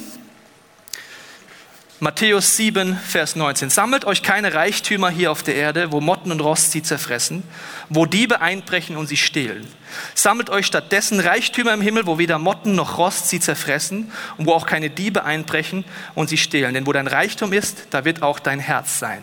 [2.04, 3.70] Matthäus 7, Vers 19.
[3.70, 7.42] Sammelt euch keine Reichtümer hier auf der Erde, wo Motten und Rost sie zerfressen,
[7.88, 9.66] wo Diebe einbrechen und sie stehlen.
[10.14, 14.52] Sammelt euch stattdessen Reichtümer im Himmel, wo weder Motten noch Rost sie zerfressen und wo
[14.52, 16.74] auch keine Diebe einbrechen und sie stehlen.
[16.74, 19.22] Denn wo dein Reichtum ist, da wird auch dein Herz sein.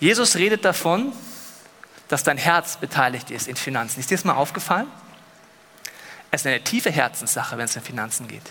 [0.00, 1.12] Jesus redet davon,
[2.08, 4.00] dass dein Herz beteiligt ist in Finanzen.
[4.00, 4.88] Ist dir das mal aufgefallen?
[6.32, 8.42] Es ist eine tiefe Herzenssache, wenn es um Finanzen geht.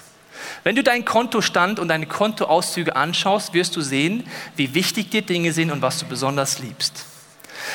[0.63, 5.53] Wenn du deinen Kontostand und deine Kontoauszüge anschaust, wirst du sehen, wie wichtig dir Dinge
[5.53, 7.05] sind und was du besonders liebst.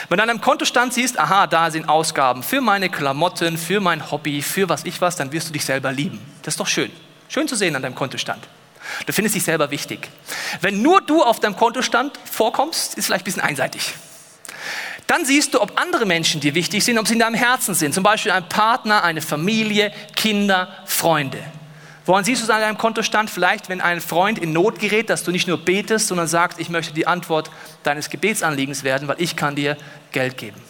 [0.08, 4.10] Wenn du an deinem Kontostand siehst, aha, da sind Ausgaben für meine Klamotten, für mein
[4.10, 6.20] Hobby, für was ich was, dann wirst du dich selber lieben.
[6.42, 6.90] Das ist doch schön.
[7.28, 8.46] Schön zu sehen an deinem Kontostand.
[9.06, 10.08] Du findest dich selber wichtig.
[10.60, 13.94] Wenn nur du auf deinem Kontostand vorkommst, ist vielleicht ein bisschen einseitig.
[15.06, 17.94] Dann siehst du, ob andere Menschen dir wichtig sind, ob sie in deinem Herzen sind.
[17.94, 21.42] Zum Beispiel ein Partner, eine Familie, Kinder, Freunde.
[22.04, 23.30] Woran siehst du es an deinem Kontostand?
[23.30, 26.68] Vielleicht, wenn ein Freund in Not gerät, dass du nicht nur betest, sondern sagst, ich
[26.68, 27.50] möchte die Antwort
[27.84, 29.76] deines Gebetsanliegens werden, weil ich kann dir
[30.10, 30.60] Geld geben.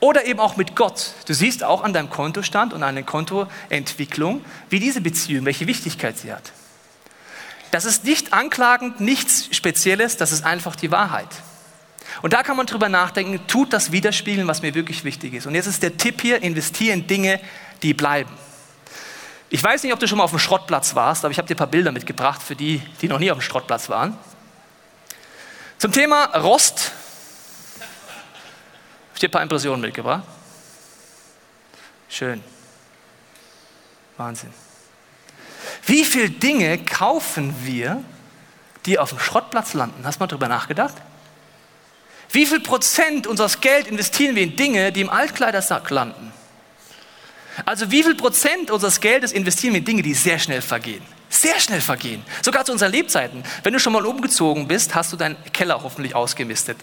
[0.00, 1.12] Oder eben auch mit Gott.
[1.26, 6.16] Du siehst auch an deinem Kontostand und an der Kontoentwicklung, wie diese Beziehung, welche Wichtigkeit
[6.18, 6.52] sie hat.
[7.70, 11.28] Das ist nicht anklagend, nichts Spezielles, das ist einfach die Wahrheit.
[12.22, 15.46] Und da kann man drüber nachdenken, tut das widerspiegeln, was mir wirklich wichtig ist.
[15.46, 17.40] Und jetzt ist der Tipp hier, investiere in Dinge,
[17.82, 18.30] die bleiben.
[19.48, 21.54] Ich weiß nicht, ob du schon mal auf dem Schrottplatz warst, aber ich habe dir
[21.54, 24.18] ein paar Bilder mitgebracht für die, die noch nie auf dem Schrottplatz waren.
[25.78, 26.92] Zum Thema Rost
[27.78, 30.24] habe ich dir ein paar Impressionen mitgebracht.
[32.08, 32.42] Schön.
[34.16, 34.52] Wahnsinn.
[35.84, 38.02] Wie viele Dinge kaufen wir,
[38.86, 40.04] die auf dem Schrottplatz landen?
[40.04, 40.94] Hast du mal darüber nachgedacht?
[42.30, 46.32] Wie viel Prozent unseres Geld investieren wir in Dinge, die im Altkleidersack landen?
[47.64, 51.02] Also wie viel Prozent unseres Geldes investieren wir in Dinge, die sehr schnell vergehen?
[51.28, 52.22] Sehr schnell vergehen.
[52.42, 53.42] Sogar zu unseren Lebzeiten.
[53.62, 56.78] Wenn du schon mal umgezogen bist, hast du deinen Keller hoffentlich ausgemistet.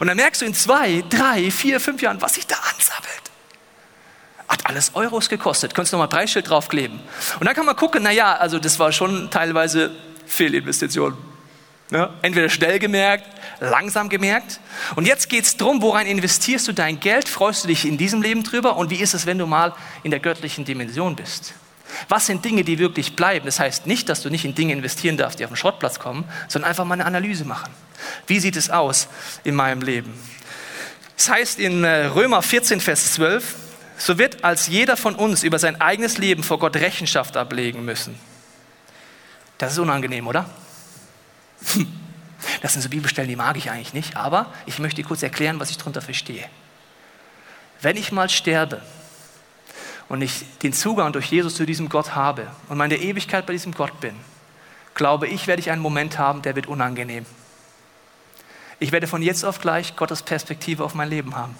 [0.00, 3.22] Und dann merkst du in zwei, drei, vier, fünf Jahren, was sich da ansammelt.
[4.48, 5.74] Hat alles Euros gekostet.
[5.74, 7.00] Könntest du noch mal Preisschild draufkleben.
[7.40, 9.90] Und dann kann man gucken, naja, also das war schon teilweise
[10.26, 11.16] Fehlinvestition.
[11.92, 13.26] Ja, entweder schnell gemerkt,
[13.60, 14.60] langsam gemerkt.
[14.96, 17.28] Und jetzt geht es darum, worein investierst du dein Geld?
[17.28, 18.76] Freust du dich in diesem Leben drüber?
[18.78, 21.52] Und wie ist es, wenn du mal in der göttlichen Dimension bist?
[22.08, 23.44] Was sind Dinge, die wirklich bleiben?
[23.44, 26.24] Das heißt nicht, dass du nicht in Dinge investieren darfst, die auf den Schrottplatz kommen,
[26.48, 27.70] sondern einfach mal eine Analyse machen.
[28.26, 29.08] Wie sieht es aus
[29.44, 30.14] in meinem Leben?
[31.18, 33.54] Es heißt in äh, Römer 14, Vers 12,
[33.98, 38.18] so wird als jeder von uns über sein eigenes Leben vor Gott Rechenschaft ablegen müssen.
[39.58, 40.48] Das ist unangenehm, oder?
[42.60, 45.70] Das sind so Bibelstellen, die mag ich eigentlich nicht, aber ich möchte kurz erklären, was
[45.70, 46.44] ich darunter verstehe.
[47.80, 48.82] Wenn ich mal sterbe
[50.08, 53.72] und ich den Zugang durch Jesus zu diesem Gott habe und meine Ewigkeit bei diesem
[53.72, 54.14] Gott bin,
[54.94, 57.26] glaube ich, werde ich einen Moment haben, der wird unangenehm.
[58.78, 61.56] Ich werde von jetzt auf gleich Gottes Perspektive auf mein Leben haben.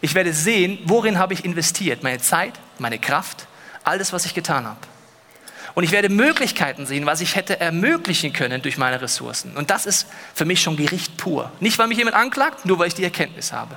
[0.00, 3.46] Ich werde sehen, worin habe ich investiert, meine Zeit, meine Kraft,
[3.84, 4.80] alles, was ich getan habe.
[5.74, 9.56] Und ich werde Möglichkeiten sehen, was ich hätte ermöglichen können durch meine Ressourcen.
[9.56, 11.50] Und das ist für mich schon Gericht pur.
[11.60, 13.76] Nicht, weil mich jemand anklagt, nur weil ich die Erkenntnis habe.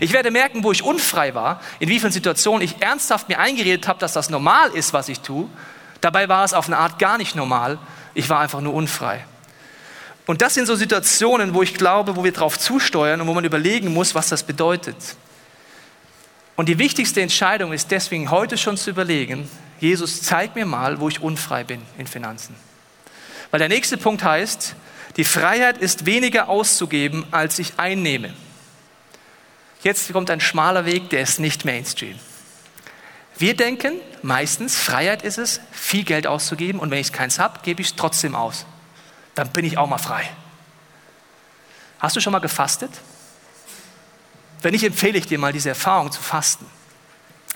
[0.00, 3.88] Ich werde merken, wo ich unfrei war, in wie vielen Situationen ich ernsthaft mir eingeredet
[3.88, 5.48] habe, dass das normal ist, was ich tue.
[6.00, 7.78] Dabei war es auf eine Art gar nicht normal.
[8.14, 9.24] Ich war einfach nur unfrei.
[10.26, 13.44] Und das sind so Situationen, wo ich glaube, wo wir darauf zusteuern und wo man
[13.44, 14.96] überlegen muss, was das bedeutet.
[16.54, 19.50] Und die wichtigste Entscheidung ist deswegen heute schon zu überlegen,
[19.82, 22.54] Jesus, zeig mir mal, wo ich unfrei bin in Finanzen.
[23.50, 24.76] Weil der nächste Punkt heißt,
[25.16, 28.32] die Freiheit ist weniger auszugeben, als ich einnehme.
[29.82, 32.16] Jetzt kommt ein schmaler Weg, der ist nicht Mainstream.
[33.36, 37.82] Wir denken meistens, Freiheit ist es, viel Geld auszugeben und wenn ich keins habe, gebe
[37.82, 38.66] ich es trotzdem aus.
[39.34, 40.30] Dann bin ich auch mal frei.
[41.98, 42.92] Hast du schon mal gefastet?
[44.60, 46.66] Wenn nicht, empfehle ich dir mal diese Erfahrung zu fasten.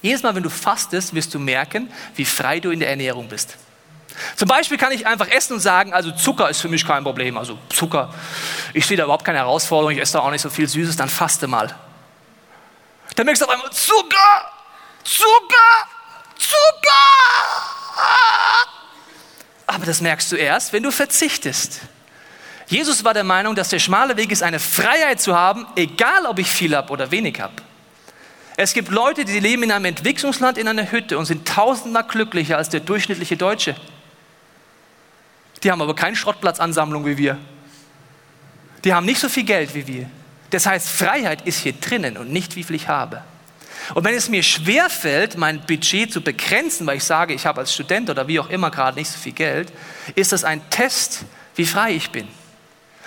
[0.06, 3.56] Jedes Mal, wenn du fastest, wirst du merken, wie frei du in der Ernährung bist.
[4.36, 7.36] Zum Beispiel kann ich einfach essen und sagen, also Zucker ist für mich kein Problem.
[7.36, 8.14] Also Zucker,
[8.72, 11.08] ich sehe da überhaupt keine Herausforderung, ich esse da auch nicht so viel Süßes, dann
[11.08, 11.74] faste mal.
[13.16, 14.52] Dann merkst du auf einmal, Zucker,
[15.02, 15.88] Zucker,
[16.38, 17.06] Zucker.
[19.66, 21.80] Aber das merkst du erst, wenn du verzichtest.
[22.68, 26.38] Jesus war der Meinung, dass der schmale Weg ist, eine Freiheit zu haben, egal ob
[26.38, 27.54] ich viel habe oder wenig habe.
[28.56, 32.56] Es gibt Leute, die leben in einem Entwicklungsland in einer Hütte und sind tausendmal glücklicher
[32.56, 33.76] als der durchschnittliche Deutsche.
[35.62, 37.38] Die haben aber keine Schrottplatzansammlung wie wir.
[38.84, 40.10] Die haben nicht so viel Geld wie wir.
[40.50, 43.22] Das heißt, Freiheit ist hier drinnen und nicht, wie viel ich habe.
[43.94, 47.74] Und wenn es mir schwerfällt, mein Budget zu begrenzen, weil ich sage, ich habe als
[47.74, 49.72] Student oder wie auch immer gerade nicht so viel Geld,
[50.14, 51.24] ist das ein Test,
[51.56, 52.26] wie frei ich bin.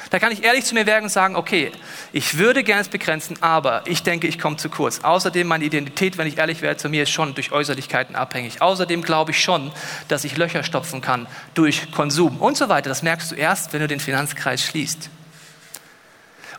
[0.10, 1.72] Da kann ich ehrlich zu mir werden und sagen, okay,
[2.12, 5.02] ich würde gerne es begrenzen, aber ich denke, ich komme zu kurz.
[5.04, 8.62] Außerdem meine Identität, wenn ich ehrlich werde, zu mir ist schon durch Äußerlichkeiten abhängig.
[8.62, 9.72] Außerdem glaube ich schon,
[10.08, 12.90] dass ich Löcher stopfen kann durch Konsum und so weiter.
[12.90, 15.10] Das merkst du erst, wenn du den Finanzkreis schließt.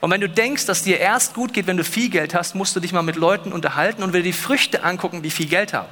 [0.00, 2.76] Und wenn du denkst, dass dir erst gut geht, wenn du viel Geld hast, musst
[2.76, 5.88] du dich mal mit Leuten unterhalten und dir die Früchte angucken, die viel Geld haben.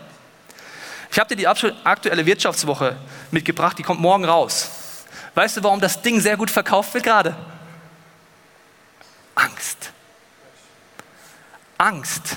[1.11, 2.97] Ich habe dir die aktuelle Wirtschaftswoche
[3.33, 4.71] mitgebracht, die kommt morgen raus.
[5.35, 7.37] Weißt du, warum das Ding sehr gut verkauft wird gerade?
[9.35, 9.93] Angst.
[11.77, 12.37] Angst.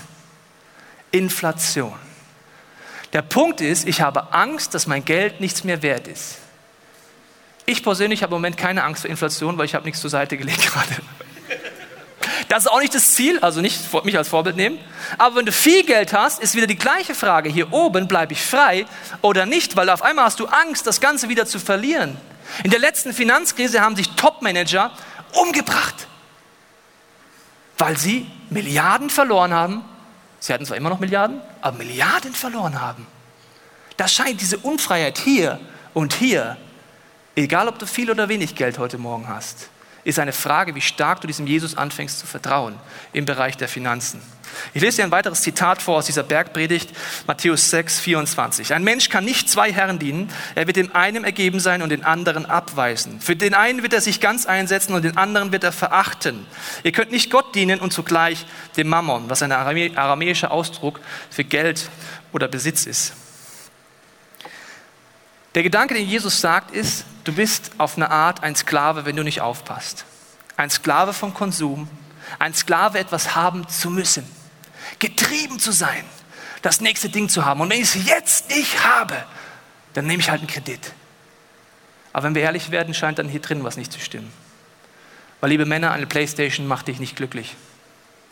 [1.12, 1.94] Inflation.
[3.14, 6.38] Der Punkt ist, ich habe Angst, dass mein Geld nichts mehr wert ist.
[7.66, 10.38] Ich persönlich habe im Moment keine Angst vor Inflation, weil ich habe nichts zur Seite
[10.38, 10.96] gelegt gerade.
[12.48, 14.78] Das ist auch nicht das Ziel, also nicht mich als Vorbild nehmen.
[15.18, 17.50] Aber wenn du viel Geld hast, ist wieder die gleiche Frage.
[17.50, 18.86] Hier oben bleibe ich frei
[19.22, 22.18] oder nicht, weil auf einmal hast du Angst, das Ganze wieder zu verlieren.
[22.64, 24.92] In der letzten Finanzkrise haben sich Topmanager
[25.34, 26.08] umgebracht,
[27.78, 29.84] weil sie Milliarden verloren haben.
[30.40, 33.08] Sie hatten zwar immer noch Milliarden, aber Milliarden verloren haben.
[33.98, 35.60] Da scheint diese Unfreiheit hier
[35.94, 36.58] und hier,
[37.36, 39.70] egal ob du viel oder wenig Geld heute Morgen hast,
[40.04, 42.76] ist eine Frage, wie stark du diesem Jesus anfängst zu vertrauen
[43.14, 44.22] im Bereich der Finanzen.
[44.74, 46.90] Ich lese dir ein weiteres Zitat vor aus dieser Bergpredigt,
[47.28, 48.74] Matthäus 6, 24.
[48.74, 50.30] Ein Mensch kann nicht zwei Herren dienen.
[50.56, 53.20] Er wird dem einen ergeben sein und den anderen abweisen.
[53.20, 56.46] Für den einen wird er sich ganz einsetzen und den anderen wird er verachten.
[56.84, 58.46] Ihr könnt nicht Gott dienen und zugleich
[58.78, 61.90] dem Mammon, was ein aramäischer Ausdruck für Geld
[62.32, 63.14] oder Besitz ist.
[65.54, 69.24] Der Gedanke, den Jesus sagt, ist, du bist auf eine Art ein Sklave, wenn du
[69.24, 70.06] nicht aufpasst.
[70.56, 71.90] Ein Sklave vom Konsum,
[72.40, 74.26] ein Sklave etwas haben zu müssen,
[75.02, 76.06] getrieben zu sein,
[76.62, 77.60] das nächste Ding zu haben.
[77.60, 79.26] Und wenn ich es jetzt nicht habe,
[79.94, 80.94] dann nehme ich halt einen Kredit.
[82.14, 84.32] Aber wenn wir ehrlich werden, scheint dann hier drin was nicht zu stimmen.
[85.42, 87.56] Weil, liebe Männer, eine Playstation macht dich nicht glücklich.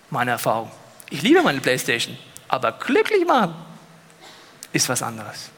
[0.10, 0.71] Meine Erfahrung.
[1.10, 3.55] Ich liebe meine Playstation, aber glücklich machen
[4.71, 5.49] ist was anderes.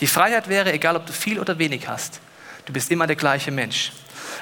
[0.00, 2.20] Die Freiheit wäre, egal ob du viel oder wenig hast,
[2.64, 3.92] du bist immer der gleiche Mensch.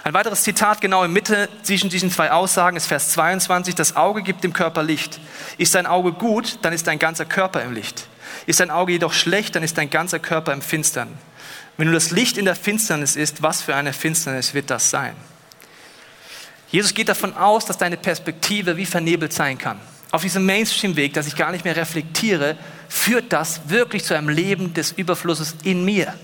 [0.05, 3.75] Ein weiteres Zitat genau in Mitte zwischen diesen zwei Aussagen ist Vers 22.
[3.75, 5.21] Das Auge gibt dem Körper Licht.
[5.59, 8.07] Ist dein Auge gut, dann ist dein ganzer Körper im Licht.
[8.47, 11.09] Ist dein Auge jedoch schlecht, dann ist dein ganzer Körper im Finstern.
[11.77, 15.15] Wenn du das Licht in der Finsternis ist, was für eine Finsternis wird das sein?
[16.71, 19.79] Jesus geht davon aus, dass deine Perspektive wie vernebelt sein kann.
[20.11, 22.57] Auf diesem Mainstream-Weg, dass ich gar nicht mehr reflektiere,
[22.89, 26.15] führt das wirklich zu einem Leben des Überflusses in mir.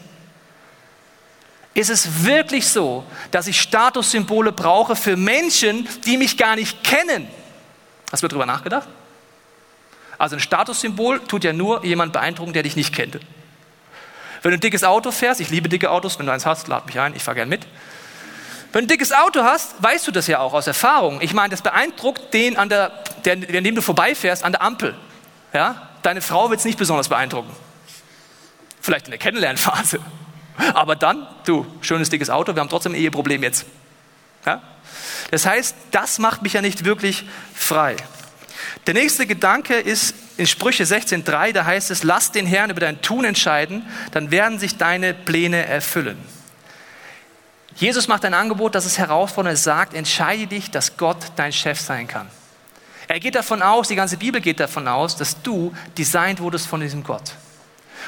[1.79, 7.29] Ist es wirklich so, dass ich Statussymbole brauche für Menschen, die mich gar nicht kennen?
[8.11, 8.89] Hast du darüber nachgedacht?
[10.19, 13.21] Also ein Statussymbol tut ja nur jemand beeindrucken, der dich nicht kennt.
[14.43, 16.85] Wenn du ein dickes Auto fährst, ich liebe dicke Autos, wenn du eins hast, lad
[16.87, 17.65] mich ein, ich fahre gern mit.
[18.73, 21.21] Wenn du ein dickes Auto hast, weißt du das ja auch aus Erfahrung.
[21.21, 22.91] Ich meine, das beeindruckt den, an der,
[23.25, 24.97] der, an dem du vorbeifährst, an der Ampel.
[25.53, 25.91] Ja?
[26.03, 27.55] Deine Frau wird es nicht besonders beeindrucken.
[28.81, 30.01] Vielleicht in der Kennenlernphase.
[30.75, 33.67] Aber dann, du, schönes dickes Auto, wir haben trotzdem ein Eheproblem jetzt.
[34.45, 34.63] Ja?
[35.31, 37.97] Das heißt, das macht mich ja nicht wirklich frei.
[38.87, 43.03] Der nächste Gedanke ist in Sprüche 16.3, da heißt es, lass den Herrn über dein
[43.03, 46.17] Tun entscheiden, dann werden sich deine Pläne erfüllen.
[47.77, 49.53] Jesus macht ein Angebot, das es herausfordert.
[49.53, 52.29] Er sagt, entscheide dich, dass Gott dein Chef sein kann.
[53.07, 56.81] Er geht davon aus, die ganze Bibel geht davon aus, dass du designt wurdest von
[56.81, 57.35] diesem Gott.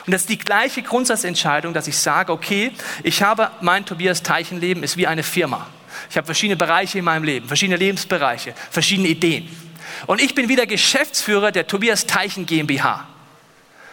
[0.06, 4.82] Und das ist die gleiche Grundsatzentscheidung, dass ich sage, okay, ich habe mein Tobias Teichenleben
[4.82, 5.66] ist wie eine Firma.
[6.08, 9.48] Ich habe verschiedene Bereiche in meinem Leben, verschiedene Lebensbereiche, verschiedene Ideen.
[10.06, 13.06] Und ich bin wieder Geschäftsführer der Tobias Teichen GmbH.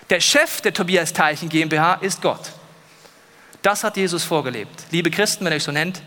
[0.10, 2.54] Der Chef der Tobias Teichen GmbH ist Gott.
[3.62, 4.86] Das hat Jesus vorgelebt.
[4.92, 6.02] Liebe Christen, wenn ihr euch so nennt,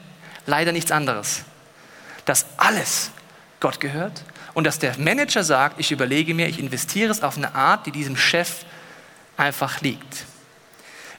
[0.46, 1.42] leider nichts anderes.
[2.24, 3.10] Dass alles
[3.58, 7.54] Gott gehört und dass der Manager sagt, ich überlege mir, ich investiere es auf eine
[7.54, 8.64] Art, die diesem Chef
[9.40, 10.26] einfach liegt.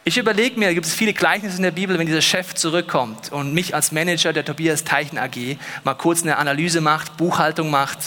[0.04, 3.32] Ich überlege mir, da gibt es viele Gleichnisse in der Bibel, wenn dieser Chef zurückkommt
[3.32, 8.00] und mich als Manager der Tobias Teichen AG mal kurz eine Analyse macht, Buchhaltung macht,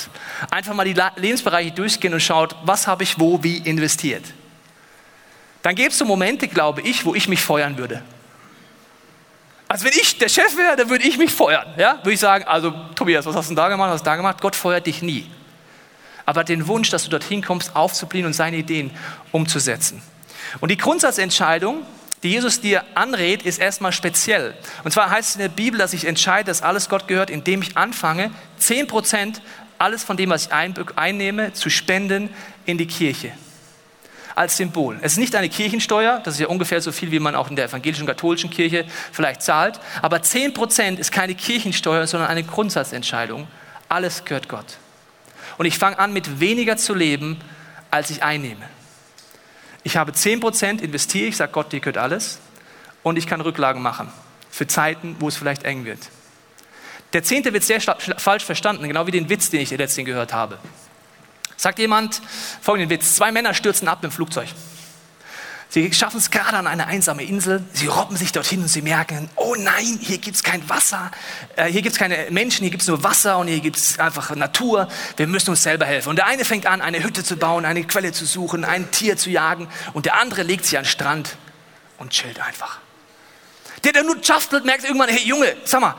[0.51, 4.25] einfach mal die Lebensbereiche durchgehen und schaut, was habe ich wo wie investiert.
[5.63, 8.03] Dann gäbe es so Momente, glaube ich, wo ich mich feuern würde.
[9.69, 11.75] Also wenn ich der Chef wäre, dann würde ich mich feuern.
[11.77, 11.99] Ja?
[11.99, 14.41] Würde ich sagen, also Tobias, was hast du da gemacht, was hast du da gemacht?
[14.41, 15.31] Gott feuert dich nie.
[16.27, 18.91] Aber den Wunsch, dass du dorthin kommst, aufzubliehen und seine Ideen
[19.33, 20.03] umzusetzen.
[20.61, 21.83] Und die Grundsatzentscheidung,
[22.23, 24.55] die Jesus dir anrät, ist erstmal speziell.
[24.83, 27.61] Und zwar heißt es in der Bibel, dass ich entscheide, dass alles Gott gehört, indem
[27.61, 29.43] ich anfange, 10 Prozent
[29.77, 32.31] alles von dem, was ich einnehme, zu spenden
[32.65, 33.33] in die Kirche.
[34.35, 34.99] Als Symbol.
[35.03, 37.57] Es ist nicht eine Kirchensteuer, das ist ja ungefähr so viel, wie man auch in
[37.57, 39.79] der evangelischen katholischen Kirche vielleicht zahlt.
[40.03, 43.47] Aber 10 Prozent ist keine Kirchensteuer, sondern eine Grundsatzentscheidung.
[43.89, 44.79] Alles gehört Gott.
[45.59, 47.41] Und ich fange an, mit weniger zu leben,
[47.91, 48.69] als ich einnehme.
[49.83, 52.39] Ich habe 10% investiere, ich sage Gott, dir gehört alles.
[53.03, 54.09] Und ich kann Rücklagen machen
[54.51, 55.99] für Zeiten, wo es vielleicht eng wird.
[57.13, 60.59] Der Zehnte wird sehr falsch verstanden, genau wie den Witz, den ich letztens gehört habe.
[61.57, 62.21] Sagt jemand
[62.61, 63.15] folgenden Witz.
[63.15, 64.49] Zwei Männer stürzen ab im Flugzeug.
[65.71, 67.65] Sie schaffen es gerade an eine einsame Insel.
[67.73, 71.11] Sie robben sich dorthin und sie merken, oh nein, hier gibt es kein Wasser,
[71.57, 73.99] äh, hier gibt es keine Menschen, hier gibt es nur Wasser und hier gibt es
[73.99, 74.89] einfach Natur.
[75.17, 76.11] Wir müssen uns selber helfen.
[76.11, 79.17] Und der eine fängt an, eine Hütte zu bauen, eine Quelle zu suchen, ein Tier
[79.17, 79.69] zu jagen.
[79.95, 81.37] Und der andere legt sich an den Strand
[81.99, 82.79] und chillt einfach.
[83.83, 85.95] Der, der nur schaftelt, merkt irgendwann, hey Junge, sag mal,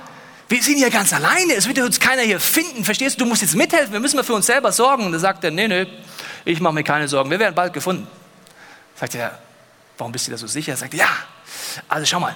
[0.47, 3.41] wir sind hier ganz alleine, es wird uns keiner hier finden, verstehst du, du musst
[3.41, 5.06] jetzt mithelfen, wir müssen mal für uns selber sorgen.
[5.06, 5.88] Und da sagt er, nee, nee,
[6.45, 8.08] ich mache mir keine Sorgen, wir werden bald gefunden.
[8.95, 9.39] Sagt er,
[9.97, 10.73] Warum bist du da so sicher?
[10.73, 11.08] Er sagt, ja,
[11.88, 12.36] also schau mal,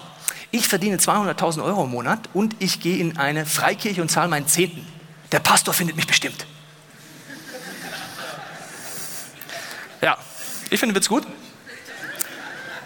[0.51, 4.47] ich verdiene 200.000 Euro im Monat und ich gehe in eine Freikirche und zahle meinen
[4.47, 4.85] Zehnten.
[5.31, 6.45] Der Pastor findet mich bestimmt.
[10.01, 10.17] Ja,
[10.69, 11.27] ich finde Witz gut.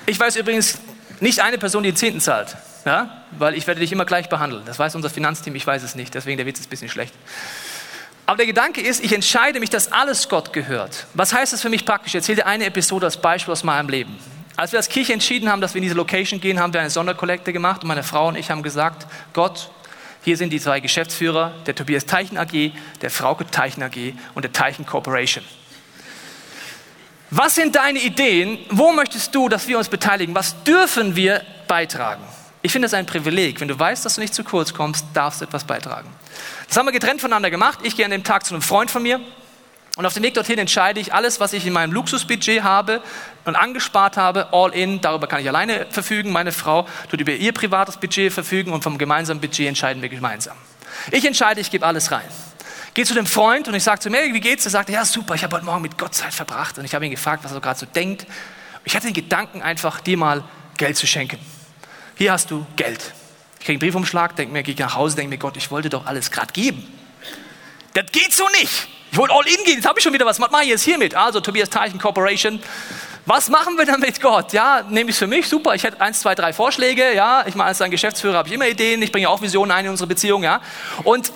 [0.05, 0.79] Ich weiß übrigens
[1.19, 2.57] nicht eine Person, die den Zehnten zahlt.
[2.85, 3.23] Ja?
[3.31, 4.63] Weil ich werde dich immer gleich behandeln.
[4.65, 6.13] Das weiß unser Finanzteam, ich weiß es nicht.
[6.13, 7.13] Deswegen der Witz ist ein bisschen schlecht.
[8.25, 11.07] Aber der Gedanke ist, ich entscheide mich, dass alles Gott gehört.
[11.13, 12.11] Was heißt das für mich praktisch?
[12.11, 14.17] Ich erzähle dir eine Episode als Beispiel aus meinem Leben.
[14.55, 16.89] Als wir als Kirche entschieden haben, dass wir in diese Location gehen, haben wir eine
[16.89, 19.71] Sonderkollekte gemacht und meine Frau und ich haben gesagt, Gott,
[20.23, 24.53] hier sind die zwei Geschäftsführer, der Tobias Teichen AG, der Frauke Teichen AG und der
[24.53, 25.43] Teichen Corporation.
[27.31, 28.59] Was sind deine Ideen?
[28.69, 30.35] Wo möchtest du, dass wir uns beteiligen?
[30.35, 32.23] Was dürfen wir beitragen?
[32.61, 33.59] Ich finde es ein Privileg.
[33.59, 36.07] Wenn du weißt, dass du nicht zu kurz kommst, darfst du etwas beitragen.
[36.67, 37.79] Das haben wir getrennt voneinander gemacht.
[37.81, 39.19] Ich gehe an dem Tag zu einem Freund von mir,
[39.95, 43.03] und auf dem Weg dorthin entscheide ich, alles, was ich in meinem Luxusbudget habe
[43.45, 46.31] und angespart habe, all in, darüber kann ich alleine verfügen.
[46.31, 50.57] Meine Frau tut über ihr privates Budget verfügen und vom gemeinsamen Budget entscheiden wir gemeinsam.
[51.11, 52.25] Ich entscheide, ich gebe alles rein.
[52.95, 54.65] Gehe zu dem Freund und ich sage zu ihm, wie geht's?
[54.65, 57.05] Er sagt, ja super, ich habe heute Morgen mit Gott Zeit verbracht und ich habe
[57.05, 58.25] ihn gefragt, was er gerade so denkt.
[58.85, 60.43] Ich hatte den Gedanken einfach, dir mal
[60.77, 61.37] Geld zu schenken.
[62.15, 63.13] Hier hast du Geld.
[63.59, 66.05] Ich kriege einen Briefumschlag, denke mir, gehe nach Hause, denke mir, Gott, ich wollte doch
[66.07, 66.83] alles gerade geben.
[67.93, 68.87] Das geht so nicht.
[69.13, 70.39] Ich wollte all in gehen, jetzt habe ich schon wieder was.
[70.39, 71.13] Was mache ich jetzt hiermit?
[71.13, 72.59] Also Tobias Teichen Corporation.
[73.27, 74.53] Was machen wir damit, Gott?
[74.53, 75.75] Ja, nehme ich für mich, super.
[75.75, 77.13] Ich hätte eins, zwei, drei Vorschläge.
[77.13, 79.03] Ja, ich meine, als dein Geschäftsführer habe ich immer Ideen.
[79.03, 80.41] Ich bringe auch Visionen ein in unsere Beziehung.
[80.41, 80.61] Ja,
[81.03, 81.31] und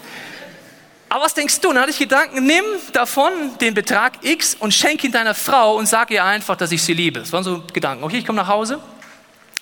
[1.07, 1.67] aber was denkst du?
[1.71, 5.85] dann hatte ich Gedanken, nimm davon den Betrag X und schenk ihn deiner Frau und
[5.85, 7.19] sag ihr einfach, dass ich sie liebe.
[7.19, 8.03] Das waren so Gedanken.
[8.03, 8.79] Okay, ich komme nach Hause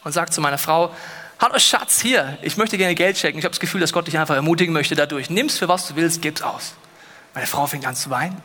[0.06, 0.96] und sage zu meiner Frau,
[1.42, 3.40] hallo Schatz, hier, ich möchte gerne Geld schenken.
[3.40, 5.30] Ich habe das Gefühl, dass Gott dich einfach ermutigen möchte dadurch.
[5.30, 6.76] Nimm's für was du willst, gib's aus.
[7.36, 8.42] Meine Frau fängt an zu weinen.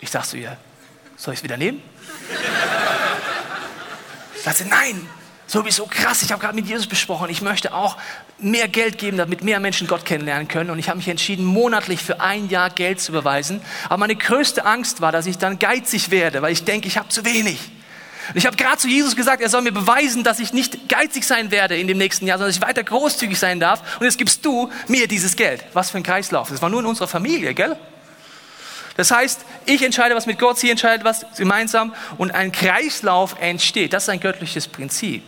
[0.00, 0.56] Ich sage zu ihr,
[1.16, 1.80] Soll ich es wieder nehmen?
[4.42, 5.08] Sagt sie, nein,
[5.46, 7.96] sowieso krass, ich habe gerade mit Jesus besprochen, ich möchte auch
[8.38, 10.70] mehr Geld geben, damit mehr Menschen Gott kennenlernen können.
[10.70, 13.60] Und ich habe mich entschieden, monatlich für ein Jahr Geld zu überweisen.
[13.84, 17.08] Aber meine größte Angst war, dass ich dann geizig werde, weil ich denke, ich habe
[17.10, 17.58] zu wenig.
[18.30, 21.24] Und ich habe gerade zu Jesus gesagt, er soll mir beweisen, dass ich nicht geizig
[21.24, 23.98] sein werde in dem nächsten Jahr, sondern dass ich weiter großzügig sein darf.
[23.98, 25.64] Und jetzt gibst du mir dieses Geld.
[25.72, 26.50] Was für ein Kreislauf.
[26.50, 27.76] Das war nur in unserer Familie, gell?
[28.96, 33.92] Das heißt, ich entscheide was mit Gott, sie entscheidet was gemeinsam und ein Kreislauf entsteht.
[33.92, 35.24] Das ist ein göttliches Prinzip.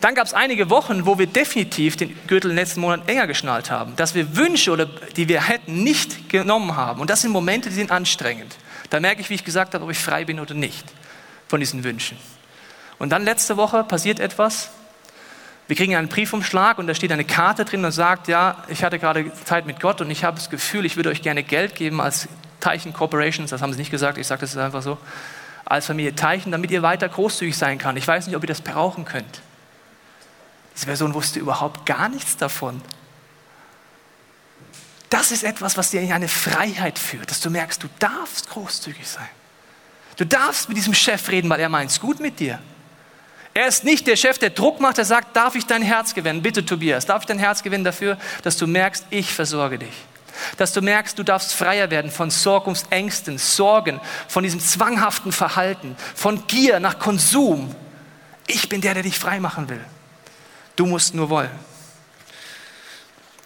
[0.00, 3.26] Dann gab es einige Wochen, wo wir definitiv den Gürtel in den letzten Monaten enger
[3.26, 7.02] geschnallt haben, dass wir Wünsche, oder, die wir hätten, nicht genommen haben.
[7.02, 8.56] Und das sind Momente, die sind anstrengend.
[8.88, 10.86] Da merke ich, wie ich gesagt habe, ob ich frei bin oder nicht
[11.48, 12.16] von diesen Wünschen.
[13.00, 14.68] Und dann letzte Woche passiert etwas.
[15.66, 18.98] Wir kriegen einen Briefumschlag und da steht eine Karte drin und sagt, ja, ich hatte
[18.98, 22.00] gerade Zeit mit Gott und ich habe das Gefühl, ich würde euch gerne Geld geben
[22.02, 22.28] als
[22.60, 24.98] Teichen Corporations, das haben sie nicht gesagt, ich sage das einfach so,
[25.64, 27.96] als Familie Teichen, damit ihr weiter großzügig sein kann.
[27.96, 29.40] Ich weiß nicht, ob ihr das brauchen könnt.
[30.76, 32.82] Diese Person wusste überhaupt gar nichts davon.
[35.08, 39.08] Das ist etwas, was dir in eine Freiheit führt, dass du merkst, du darfst großzügig
[39.08, 39.28] sein.
[40.16, 42.58] Du darfst mit diesem Chef reden, weil er meint es gut mit dir.
[43.52, 46.42] Er ist nicht der Chef, der Druck macht, der sagt, darf ich dein Herz gewinnen?
[46.42, 49.92] Bitte, Tobias, darf ich dein Herz gewinnen dafür, dass du merkst, ich versorge dich.
[50.56, 56.46] Dass du merkst, du darfst freier werden von Sorgungsängsten, Sorgen, von diesem zwanghaften Verhalten, von
[56.46, 57.74] Gier nach Konsum.
[58.46, 59.84] Ich bin der, der dich frei machen will.
[60.76, 61.50] Du musst nur wollen.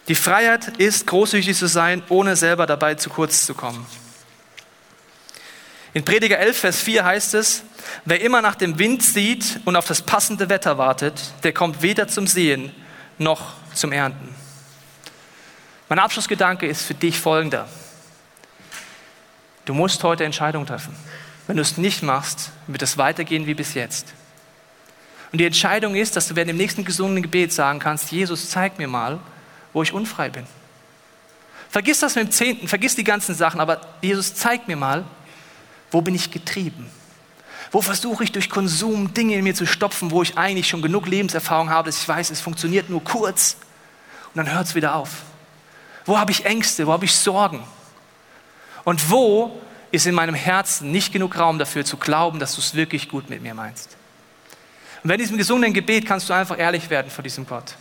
[0.08, 3.86] Die Freiheit ist, großzügig zu sein, ohne selber dabei zu kurz zu kommen.
[5.94, 7.62] In Prediger 11, Vers 4 heißt es,
[8.04, 12.08] wer immer nach dem Wind sieht und auf das passende Wetter wartet, der kommt weder
[12.08, 12.72] zum Sehen
[13.16, 14.34] noch zum Ernten.
[15.88, 17.68] Mein Abschlussgedanke ist für dich folgender.
[19.66, 20.96] Du musst heute Entscheidungen treffen.
[21.46, 24.14] Wenn du es nicht machst, wird es weitergehen wie bis jetzt.
[25.30, 28.78] Und die Entscheidung ist, dass du während dem nächsten gesunden Gebet sagen kannst, Jesus, zeig
[28.78, 29.20] mir mal,
[29.72, 30.46] wo ich unfrei bin.
[31.70, 35.04] Vergiss das mit dem Zehnten, vergiss die ganzen Sachen, aber Jesus, zeig mir mal,
[35.90, 36.90] wo bin ich getrieben?
[37.70, 41.06] Wo versuche ich durch Konsum Dinge in mir zu stopfen, wo ich eigentlich schon genug
[41.06, 43.56] Lebenserfahrung habe, dass ich weiß, es funktioniert nur kurz
[44.34, 45.10] und dann hört es wieder auf.
[46.04, 46.86] Wo habe ich Ängste?
[46.86, 47.62] Wo habe ich Sorgen?
[48.84, 52.74] Und wo ist in meinem Herzen nicht genug Raum dafür zu glauben, dass du es
[52.74, 53.96] wirklich gut mit mir meinst?
[55.02, 57.74] Und wenn diesem gesungenen Gebet kannst du einfach ehrlich werden vor diesem Gott.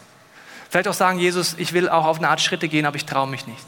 [0.70, 3.28] Vielleicht auch sagen, Jesus, ich will auch auf eine Art Schritte gehen, aber ich traue
[3.28, 3.66] mich nicht.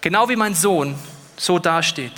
[0.00, 0.94] Genau wie mein Sohn
[1.36, 2.12] so dasteht,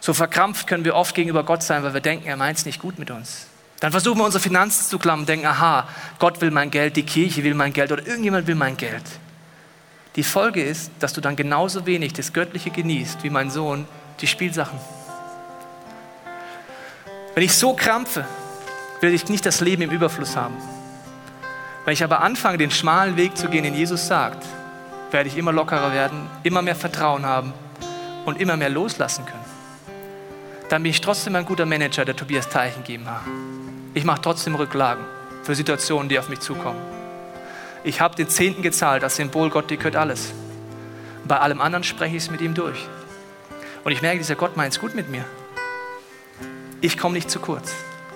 [0.00, 2.80] so verkrampft können wir oft gegenüber Gott sein, weil wir denken, er meint es nicht
[2.80, 3.46] gut mit uns.
[3.80, 7.02] Dann versuchen wir unsere Finanzen zu klammern und denken, aha, Gott will mein Geld, die
[7.02, 9.04] Kirche will mein Geld oder irgendjemand will mein Geld.
[10.16, 13.86] Die Folge ist, dass du dann genauso wenig das Göttliche genießt wie mein Sohn
[14.20, 14.78] die Spielsachen.
[17.34, 18.26] Wenn ich so krampfe,
[19.00, 20.56] will ich nicht das Leben im Überfluss haben.
[21.84, 24.44] Wenn ich aber anfange, den schmalen Weg zu gehen, den Jesus sagt,
[25.10, 27.52] werde ich immer lockerer werden, immer mehr Vertrauen haben
[28.26, 29.39] und immer mehr loslassen können.
[30.70, 33.22] Dann bin ich trotzdem ein guter Manager der Tobias Teichen GmbH.
[33.92, 35.04] Ich mache trotzdem Rücklagen
[35.42, 36.80] für Situationen, die auf mich zukommen.
[37.82, 40.32] Ich habe den Zehnten gezahlt, das Symbol Gott, dir gehört alles.
[41.26, 42.86] Bei allem anderen spreche ich es mit ihm durch.
[43.82, 45.24] Und ich merke, dieser Gott meint es gut mit mir.
[46.80, 47.72] Ich komme nicht zu kurz.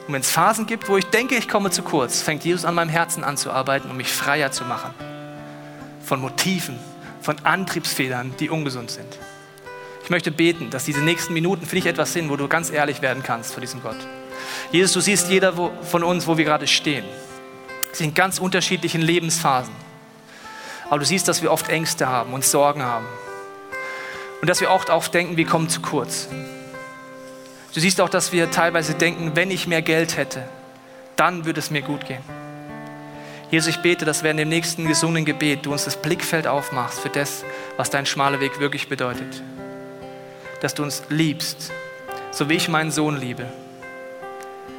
[0.06, 2.76] Und wenn es Phasen gibt, wo ich denke, ich komme zu kurz, fängt Jesus an
[2.76, 4.94] meinem Herzen an zu arbeiten, um mich freier zu machen.
[6.04, 6.78] Von Motiven,
[7.20, 9.18] von Antriebsfedern, die ungesund sind.
[10.04, 13.00] Ich möchte beten, dass diese nächsten Minuten für dich etwas sind, wo du ganz ehrlich
[13.00, 13.96] werden kannst vor diesem Gott.
[14.70, 17.06] Jesus, du siehst jeder von uns, wo wir gerade stehen.
[17.90, 19.72] Es sind ganz unterschiedlichen Lebensphasen.
[20.90, 23.06] Aber du siehst, dass wir oft Ängste haben und Sorgen haben.
[24.42, 26.28] Und dass wir oft auch denken, wir kommen zu kurz.
[27.72, 30.46] Du siehst auch, dass wir teilweise denken, wenn ich mehr Geld hätte,
[31.16, 32.22] dann würde es mir gut gehen.
[33.50, 37.08] Jesus, ich bete, dass während dem nächsten gesungenen Gebet du uns das Blickfeld aufmachst für
[37.08, 37.42] das,
[37.78, 39.42] was dein schmaler Weg wirklich bedeutet.
[40.64, 41.70] Dass du uns liebst,
[42.30, 43.44] so wie ich meinen Sohn liebe.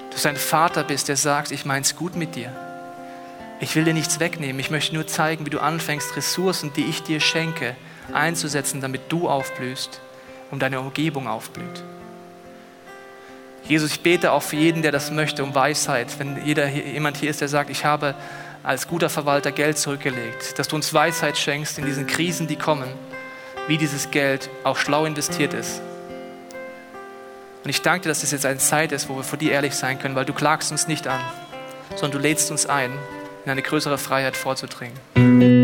[0.09, 2.51] Du ein Vater bist, der sagt, ich meine es gut mit dir.
[3.59, 4.59] Ich will dir nichts wegnehmen.
[4.59, 7.75] Ich möchte nur zeigen, wie du anfängst, Ressourcen, die ich dir schenke,
[8.11, 10.01] einzusetzen, damit du aufblühst
[10.49, 11.83] und deine Umgebung aufblüht.
[13.67, 16.17] Jesus, ich bete auch für jeden, der das möchte, um Weisheit.
[16.17, 18.15] Wenn jeder, jemand hier ist, der sagt, ich habe
[18.63, 22.89] als guter Verwalter Geld zurückgelegt, dass du uns Weisheit schenkst in diesen Krisen, die kommen,
[23.67, 25.81] wie dieses Geld auch schlau investiert ist.
[27.63, 29.73] Und ich danke dir, dass das jetzt eine Zeit ist, wo wir vor dir ehrlich
[29.73, 31.19] sein können, weil du klagst uns nicht an,
[31.95, 32.91] sondern du lädst uns ein,
[33.43, 35.54] in eine größere Freiheit vorzudringen.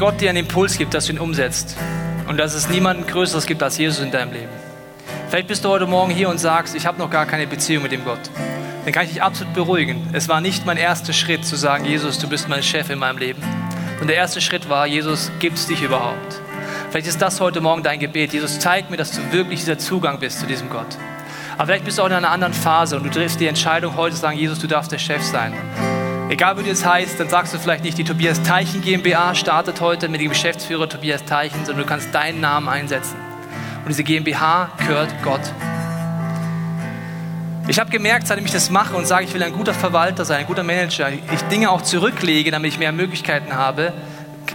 [0.00, 1.76] Gott dir einen Impuls gibt, dass du ihn umsetzt
[2.26, 4.48] und dass es niemanden Größeres gibt als Jesus in deinem Leben.
[5.28, 7.92] Vielleicht bist du heute Morgen hier und sagst, ich habe noch gar keine Beziehung mit
[7.92, 8.18] dem Gott.
[8.84, 10.08] Dann kann ich dich absolut beruhigen.
[10.14, 13.18] Es war nicht mein erster Schritt zu sagen, Jesus, du bist mein Chef in meinem
[13.18, 13.42] Leben.
[14.00, 16.40] Und der erste Schritt war, Jesus, gibt es dich überhaupt?
[16.90, 18.32] Vielleicht ist das heute Morgen dein Gebet.
[18.32, 20.96] Jesus, zeig mir, dass du wirklich dieser Zugang bist zu diesem Gott.
[21.58, 24.14] Aber vielleicht bist du auch in einer anderen Phase und du triffst die Entscheidung heute
[24.14, 25.52] zu sagen, Jesus, du darfst der Chef sein.
[26.30, 30.08] Egal wie das heißt, dann sagst du vielleicht nicht, die Tobias Teichen GmbH startet heute
[30.08, 33.16] mit dem Geschäftsführer Tobias Teichen, sondern du kannst deinen Namen einsetzen.
[33.82, 35.40] Und diese GmbH gehört Gott.
[37.66, 40.38] Ich habe gemerkt, seitdem ich das mache und sage, ich will ein guter Verwalter sein,
[40.38, 43.92] ein guter Manager, ich Dinge auch zurücklege, damit ich mehr Möglichkeiten habe,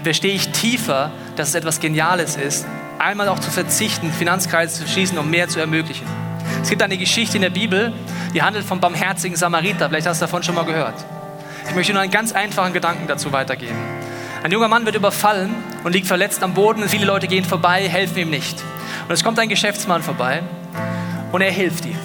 [0.01, 2.65] verstehe ich tiefer, dass es etwas Geniales ist,
[2.99, 6.07] einmal auch zu verzichten, Finanzkreise zu schließen, um mehr zu ermöglichen.
[6.61, 7.91] Es gibt eine Geschichte in der Bibel,
[8.33, 9.89] die handelt vom barmherzigen Samariter.
[9.89, 10.95] Vielleicht hast du davon schon mal gehört.
[11.67, 13.77] Ich möchte nur einen ganz einfachen Gedanken dazu weitergeben.
[14.43, 15.53] Ein junger Mann wird überfallen
[15.83, 18.63] und liegt verletzt am Boden und viele Leute gehen vorbei, helfen ihm nicht.
[19.07, 20.43] Und es kommt ein Geschäftsmann vorbei
[21.31, 21.97] und er hilft ihm.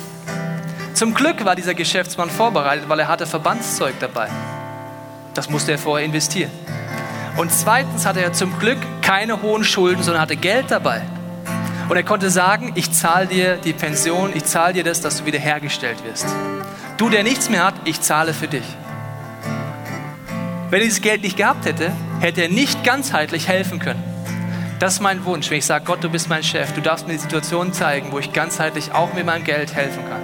[0.94, 4.28] Zum Glück war dieser Geschäftsmann vorbereitet, weil er hatte Verbandszeug dabei.
[5.34, 6.50] Das musste er vorher investieren.
[7.36, 11.02] Und zweitens hatte er zum Glück keine hohen Schulden, sondern hatte Geld dabei.
[11.88, 15.26] Und er konnte sagen, ich zahle dir die Pension, ich zahle dir das, dass du
[15.26, 16.26] wiederhergestellt wirst.
[16.98, 18.64] Du, der nichts mehr hat, ich zahle für dich.
[20.70, 21.90] Wenn er dieses Geld nicht gehabt hätte,
[22.20, 24.04] hätte er nicht ganzheitlich helfen können.
[24.78, 27.14] Das ist mein Wunsch, wenn ich sage, Gott, du bist mein Chef, du darfst mir
[27.14, 30.22] die Situation zeigen, wo ich ganzheitlich auch mit meinem Geld helfen kann.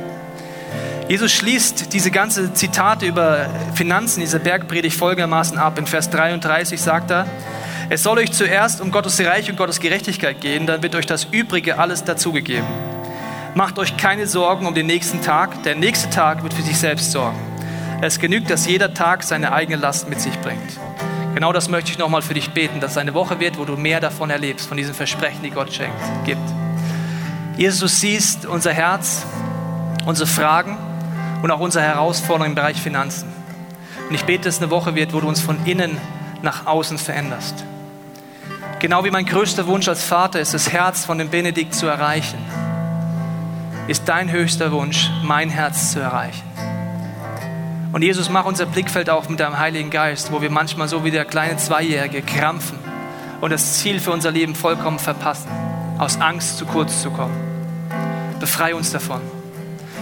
[1.09, 5.79] Jesus schließt diese ganze Zitate über Finanzen, diese Bergpredigt folgendermaßen ab.
[5.79, 7.27] In Vers 33 sagt er,
[7.91, 11.25] es soll euch zuerst um Gottes Reich und Gottes Gerechtigkeit gehen, dann wird euch das
[11.25, 12.67] Übrige alles dazugegeben.
[13.55, 17.11] Macht euch keine Sorgen um den nächsten Tag, der nächste Tag wird für sich selbst
[17.11, 17.56] sorgen.
[18.03, 20.79] Es genügt, dass jeder Tag seine eigene Last mit sich bringt.
[21.35, 23.77] Genau das möchte ich nochmal für dich beten, dass es eine Woche wird, wo du
[23.77, 26.41] mehr davon erlebst, von diesen Versprechen, die Gott schenkt, gibt.
[27.57, 29.25] Jesus, du siehst unser Herz,
[30.05, 30.77] unsere Fragen
[31.43, 33.33] und auch unsere Herausforderungen im Bereich Finanzen.
[34.09, 35.99] Und ich bete, dass es eine Woche wird, wo du uns von innen
[36.43, 37.65] nach außen veränderst.
[38.79, 42.39] Genau wie mein größter Wunsch als Vater ist, das Herz von dem Benedikt zu erreichen,
[43.89, 46.56] ist dein höchster Wunsch, mein Herz zu erreichen.
[47.97, 51.11] Und Jesus, mach unser Blickfeld auf mit deinem Heiligen Geist, wo wir manchmal so wie
[51.11, 52.79] der kleine Zweijährige krampfen
[53.41, 55.49] und das Ziel für unser Leben vollkommen verpassen,
[55.97, 57.33] aus Angst zu kurz zu kommen.
[58.39, 59.23] Befreie uns davon.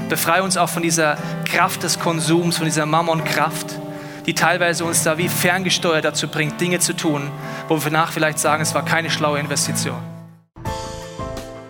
[0.09, 3.79] Befreie uns auch von dieser Kraft des Konsums, von dieser Mammon-Kraft,
[4.27, 7.31] die teilweise uns da wie ferngesteuert dazu bringt, Dinge zu tun,
[7.69, 10.14] wo wir nach vielleicht sagen, es war keine schlaue Investition.